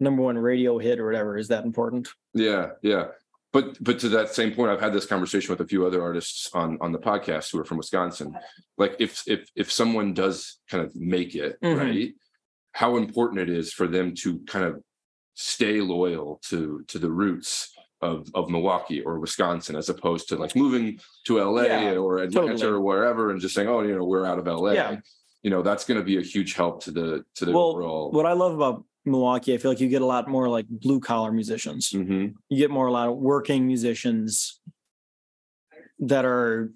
[0.00, 2.08] number one radio hit or whatever is that important.
[2.34, 3.08] Yeah, yeah.
[3.52, 6.50] But but to that same point, I've had this conversation with a few other artists
[6.52, 8.36] on on the podcast who are from Wisconsin.
[8.76, 11.78] Like if if if someone does kind of make it, mm-hmm.
[11.78, 12.12] right?
[12.72, 14.82] How important it is for them to kind of
[15.34, 17.72] stay loyal to to the roots
[18.02, 22.52] of of Milwaukee or Wisconsin as opposed to like moving to LA yeah, or Atlanta
[22.52, 22.72] totally.
[22.72, 24.72] or wherever and just saying, oh, you know, we're out of LA.
[24.72, 24.96] Yeah.
[25.42, 28.10] You know, that's going to be a huge help to the to the well, overall.
[28.10, 31.00] What I love about Milwaukee, I feel like you get a lot more like blue
[31.00, 31.90] collar musicians.
[31.90, 32.36] Mm-hmm.
[32.48, 34.60] You get more a lot of working musicians
[36.00, 36.72] that are,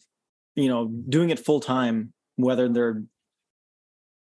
[0.55, 3.03] you know, doing it full time, whether they're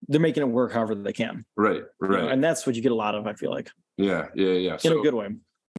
[0.08, 1.46] they're making it work however they can.
[1.56, 2.12] Right, right.
[2.12, 3.70] You know, and that's what you get a lot of, I feel like.
[3.98, 4.74] Yeah, yeah, yeah.
[4.74, 5.30] In so, a good way.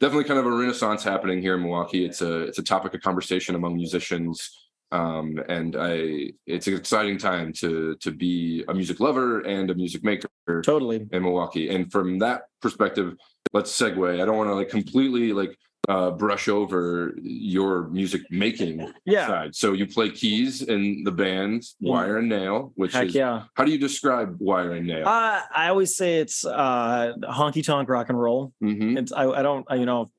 [0.00, 2.04] Definitely kind of a renaissance happening here in Milwaukee.
[2.04, 4.50] It's a it's a topic of conversation among musicians.
[4.92, 9.74] Um, and I, it's an exciting time to to be a music lover and a
[9.74, 10.28] music maker.
[10.46, 11.74] Totally in Milwaukee.
[11.74, 13.16] And from that perspective,
[13.52, 14.20] let's segue.
[14.20, 15.56] I don't want to like completely like
[15.88, 19.26] uh, brush over your music making yeah.
[19.26, 19.54] side.
[19.54, 23.44] So you play keys in the band Wire and Nail, which Heck is yeah.
[23.54, 25.08] how do you describe Wire and Nail?
[25.08, 28.52] Uh, I always say it's uh, honky tonk rock and roll.
[28.62, 28.98] mm-hmm.
[28.98, 30.10] It's I, I don't I, you know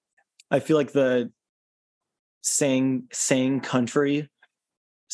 [0.51, 1.31] I feel like the
[2.41, 4.29] saying saying country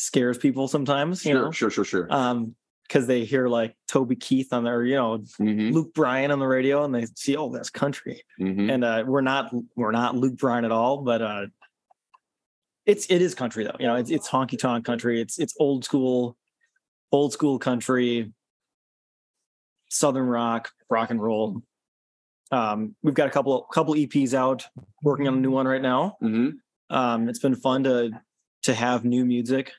[0.00, 1.24] scares people sometimes.
[1.24, 2.06] You Sure, know, sure, sure, sure.
[2.10, 2.54] um,
[2.84, 6.46] because they hear like Toby Keith on there, you know, Mhm, Luke Bryan on the
[6.46, 8.22] radio, and they see, oh, that's country.
[8.40, 8.72] mhm.
[8.72, 11.46] and uh, we're not we're not Luke Bryan at all, but uh,
[12.86, 13.76] it's it is country though.
[13.78, 15.20] You know, it's it's honky tonk country.
[15.20, 16.36] It's it's old school,
[17.12, 18.32] old school country,
[19.90, 21.62] southern rock, rock and roll.
[22.52, 24.66] Um, we've got a couple couple EPs out,
[25.02, 26.16] working on a new one right now.
[26.22, 26.54] Mhm.
[26.88, 28.10] Um, it's been fun to
[28.62, 29.72] to have new music,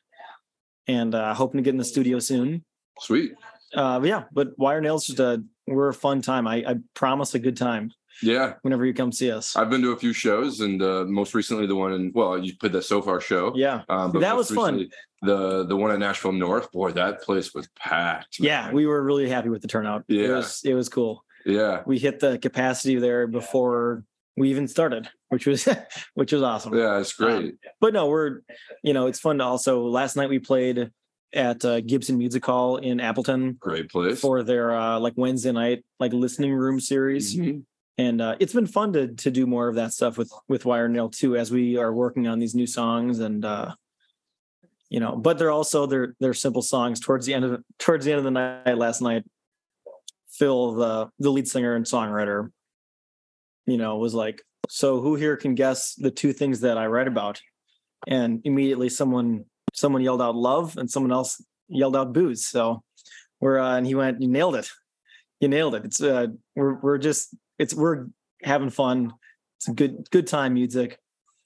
[0.91, 2.63] and uh, hoping to get in the studio soon.
[2.99, 3.33] Sweet.
[3.73, 6.47] Uh, but yeah, but Wire Nails just a we're a fun time.
[6.47, 7.91] I, I promise a good time
[8.21, 8.55] Yeah.
[8.63, 9.55] whenever you come see us.
[9.55, 12.57] I've been to a few shows and uh, most recently the one in, well, you
[12.57, 13.53] played the Sofar show.
[13.55, 13.83] Yeah.
[13.87, 14.89] Um, That was fun.
[15.21, 18.39] The the one at Nashville North, boy, that place was packed.
[18.39, 20.03] Yeah, we were really happy with the turnout.
[20.09, 20.35] It Yeah.
[20.37, 21.23] was it was cool.
[21.45, 21.83] yeah.
[21.85, 24.03] We hit the capacity there before
[24.37, 25.67] we even started, which was
[26.15, 26.73] which was awesome.
[26.75, 27.55] Yeah, it's great.
[27.79, 28.41] But no, we're
[28.83, 30.91] you know, it's fun to also last night we played
[31.33, 34.19] at uh, Gibson Music Hall in Appleton great place.
[34.19, 37.35] for their uh like Wednesday night like listening room series.
[37.35, 37.63] Mhm.
[37.97, 40.89] And uh it's been fun to to do more of that stuff with with Wire
[40.89, 43.73] Nail too as we are working on these new songs and uh
[44.89, 48.11] you know, but they're also they're they're simple songs towards the end of towards the
[48.11, 49.23] end of the night last night.
[50.33, 52.51] Phil, the the lead singer and songwriter,
[53.71, 57.07] you know, was like, "So who here can guess the two things that I write
[57.07, 57.41] about?"
[58.07, 62.83] And immediately someone someone yelled out "love" and someone else yelled out "booze." So
[63.39, 64.69] we're uh, and he went, "You nailed it!
[65.39, 68.07] You nailed it!" It's uh, we're we're just it's we're
[68.43, 69.13] having fun.
[69.57, 70.99] It's a good good time music.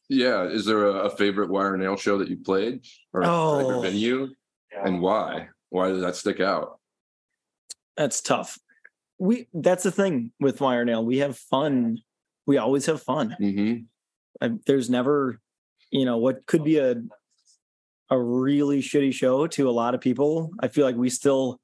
[0.10, 0.44] Yeah.
[0.44, 3.78] Is there a, a favorite Wire and Nail show that you played or a favorite
[3.78, 3.82] Oh.
[3.82, 4.30] venue?
[4.86, 5.50] And why?
[5.70, 6.80] Why did that stick out?
[7.98, 8.58] That's tough.
[9.18, 11.04] We that's the thing with Wire Nail.
[11.04, 12.00] We have fun.
[12.48, 13.32] We always have fun.
[13.40, 13.74] hmm
[14.42, 15.40] I, there's never,
[15.92, 16.96] you know, what could be a
[18.10, 20.52] a really shitty show to a lot of people.
[20.60, 21.60] I feel like we still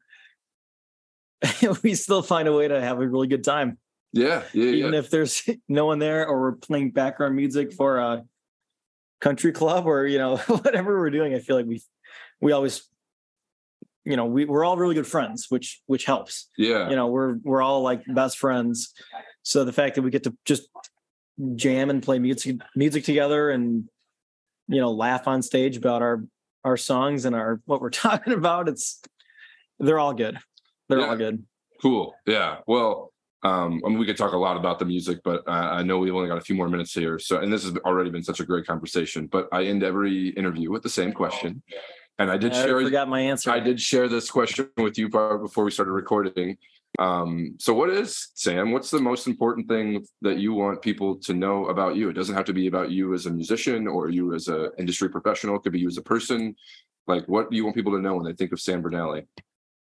[1.83, 3.77] we still find a way to have a really good time,
[4.13, 4.43] Yeah.
[4.53, 4.65] Yeah.
[4.65, 4.99] even yeah.
[4.99, 8.23] if there's no one there or we're playing background music for a
[9.19, 11.33] country club or you know whatever we're doing.
[11.35, 11.81] I feel like we
[12.39, 12.87] we always,
[14.05, 16.89] you know, we we're all really good friends, which which helps yeah.
[16.89, 18.93] you know we're we're all like best friends
[19.43, 20.69] so the fact that we get to just
[21.55, 23.89] jam and play music music together and
[24.67, 26.23] you know laugh on stage about our
[26.63, 29.01] our songs and our what we're talking about it's
[29.79, 30.37] they're all good
[30.89, 31.07] they're Yeah.
[31.07, 31.43] all good
[31.81, 32.13] Cool.
[32.27, 32.57] Yeah.
[32.67, 33.11] Well,
[33.41, 35.97] um, I mean, we could talk a lot about the music, but uh, I know
[35.97, 37.17] we've only got a few more minutes here.
[37.17, 39.25] So, and this has already been such a great conversation.
[39.25, 41.63] But I end every interview with the same question,
[42.19, 42.79] and I did i share.
[42.79, 46.55] forgot my answer I did share this question with you before we started recording.
[46.99, 48.71] Um, so, what is Sam?
[48.71, 52.09] What's the most important thing that you want people to know about you?
[52.09, 55.09] It doesn't have to be about you as a musician or you as an industry
[55.09, 55.55] professional.
[55.55, 56.55] It could be you as a person.
[57.07, 59.25] Like, what do you want people to know when they think of Sam Brunelli?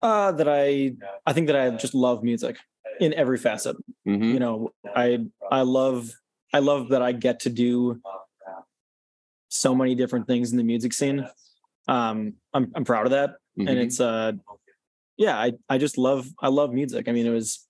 [0.03, 0.93] uh that i
[1.25, 2.59] i think that i just love music
[3.01, 3.75] in every facet
[4.05, 5.19] hmm you know i
[5.51, 6.13] i love
[6.53, 7.99] i love that i get to do
[9.49, 11.27] so many different things in the music scene
[11.89, 13.83] um i'm, I'm proud of that and Mhm.
[13.85, 14.33] it's uh
[15.17, 17.09] yeah i i just love i love music.
[17.09, 17.67] I mean it was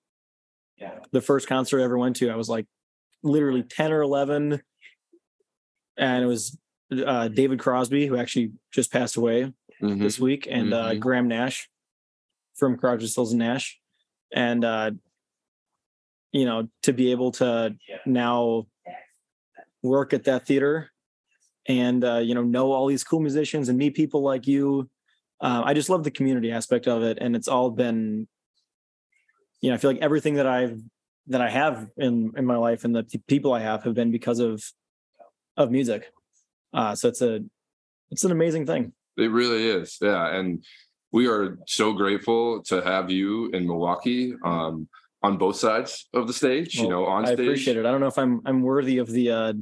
[1.13, 2.67] the first concert i ever went to i was like
[3.23, 4.61] literally 10 or 11
[5.97, 6.59] and it was
[7.07, 9.53] uh david crosby who actually just passed away
[9.83, 10.03] Mhm.
[10.03, 11.01] this week and uh Mhm.
[11.01, 11.69] graham nash
[12.55, 13.79] from crosby stills and nash.
[14.33, 14.91] And uh
[16.33, 18.67] you know to be able to now
[19.83, 20.91] work at that theater
[21.67, 24.89] and uh, you know know all these cool musicians and meet people like you
[25.41, 28.27] uh, i just love the community aspect of it and it's all been
[29.61, 30.81] you know i feel like everything that i've
[31.27, 34.39] that i have in in my life and the people i have have been because
[34.39, 34.63] of
[35.57, 36.13] of music
[36.75, 37.41] uh so it's a
[38.11, 39.97] it's an amazing thing It really is.
[40.01, 40.37] Yeah.
[40.37, 40.63] And
[41.11, 44.87] we are so grateful to have you in Milwaukee um,
[45.23, 47.39] on both sides of the stage, you know, on stage.
[47.41, 49.53] i appreciate it i don't know if i'm i'm worthy of the uh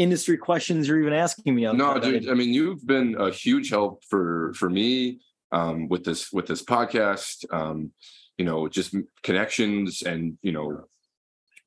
[0.00, 4.02] industry questions you're even asking me No, dude, I mean, you've been a huge help
[4.08, 5.20] for for me
[5.52, 7.44] um, with this with this podcast.
[7.52, 7.92] Um,
[8.38, 10.84] you know, just connections and you know,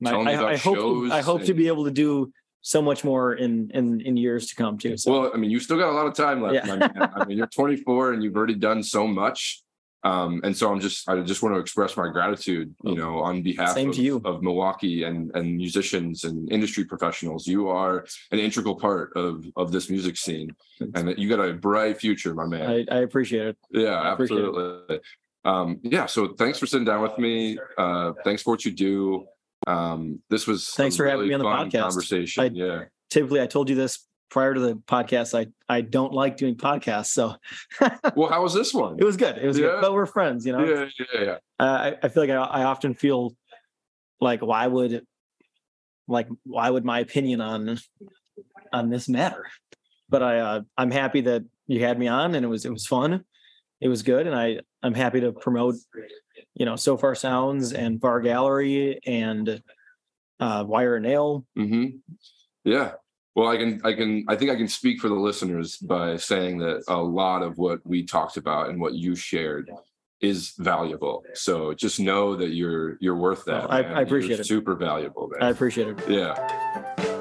[0.04, 3.70] I, I hope shows I hope to be able to do so much more in
[3.74, 4.98] in in years to come too.
[4.98, 5.12] So.
[5.12, 6.66] Well, I mean, you still got a lot of time left.
[6.66, 7.08] Yeah.
[7.16, 9.62] I mean, you're 24 and you've already done so much.
[10.04, 13.42] Um, and so I'm just I just want to express my gratitude, you know, on
[13.42, 14.22] behalf Same of, you.
[14.26, 17.48] of Milwaukee and and musicians and industry professionals.
[17.48, 20.56] You are an integral part of of this music scene,
[20.96, 22.70] and you got a bright future, my man.
[22.70, 23.58] I, I appreciate it.
[23.72, 24.96] Yeah, absolutely.
[24.96, 25.02] It.
[25.46, 26.06] Um, yeah.
[26.06, 27.58] So thanks for sitting down with me.
[27.78, 29.26] Uh, thanks for what you do.
[29.68, 31.82] Um, this was thanks for really having me on the podcast.
[31.82, 32.44] Conversation.
[32.44, 32.84] I, yeah.
[33.10, 37.08] Typically, I told you this prior to the podcast, I I don't like doing podcasts.
[37.08, 37.36] So,
[38.16, 38.98] well, how was this one?
[39.00, 39.38] It was good.
[39.38, 39.68] It was yeah.
[39.68, 40.66] good, but we're friends, you know.
[40.66, 41.38] Yeah, yeah, yeah.
[41.60, 43.36] I I feel like I, I often feel
[44.20, 45.06] like why would
[46.08, 47.78] like why would my opinion on
[48.74, 49.46] on this matter?
[50.10, 52.88] But I uh, I'm happy that you had me on, and it was it was
[52.88, 53.24] fun.
[53.80, 55.76] It was good, and I I'm happy to promote,
[56.56, 59.62] you know, Sofar Sounds and Var Gallery and
[60.40, 61.46] uh, Wire and Nail.
[61.56, 61.98] Mm-hmm.
[62.64, 62.94] Yeah,
[63.36, 66.60] well, I can, I can, I think I can speak for the listeners by saying
[66.60, 69.72] that a lot of what we talked about and what you shared
[70.22, 71.24] is valuable.
[71.34, 73.70] So just know that you're you're worth that.
[73.70, 74.46] I, I, appreciate you're it.
[74.46, 75.28] Super valuable.
[75.28, 75.44] Man.
[75.44, 76.10] I appreciate it.
[76.10, 77.12] Yeah.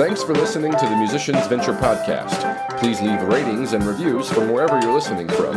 [0.00, 2.78] Thanks for listening to the Musicians Venture podcast.
[2.78, 5.52] Please leave ratings and reviews from wherever you're listening from.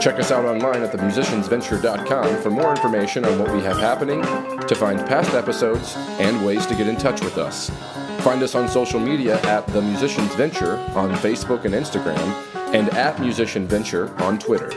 [0.00, 4.20] Check us out online at themusiciansventure.com for more information on what we have happening,
[4.66, 7.70] to find past episodes, and ways to get in touch with us.
[8.24, 12.18] Find us on social media at The Musicians Venture on Facebook and Instagram,
[12.74, 14.72] and at Musician Venture on Twitter.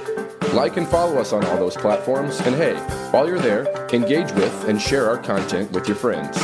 [0.53, 2.76] Like and follow us on all those platforms, and hey,
[3.10, 6.38] while you're there, engage with and share our content with your friends.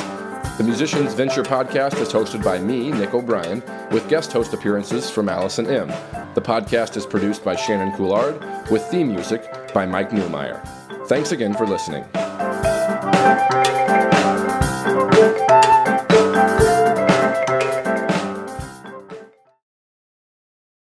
[0.57, 5.27] The Musicians Venture podcast is hosted by me, Nick O'Brien, with guest host appearances from
[5.27, 5.87] Allison M.
[6.35, 9.43] The podcast is produced by Shannon Coulard, with theme music
[9.73, 10.61] by Mike Newmeyer.
[11.07, 12.05] Thanks again for listening.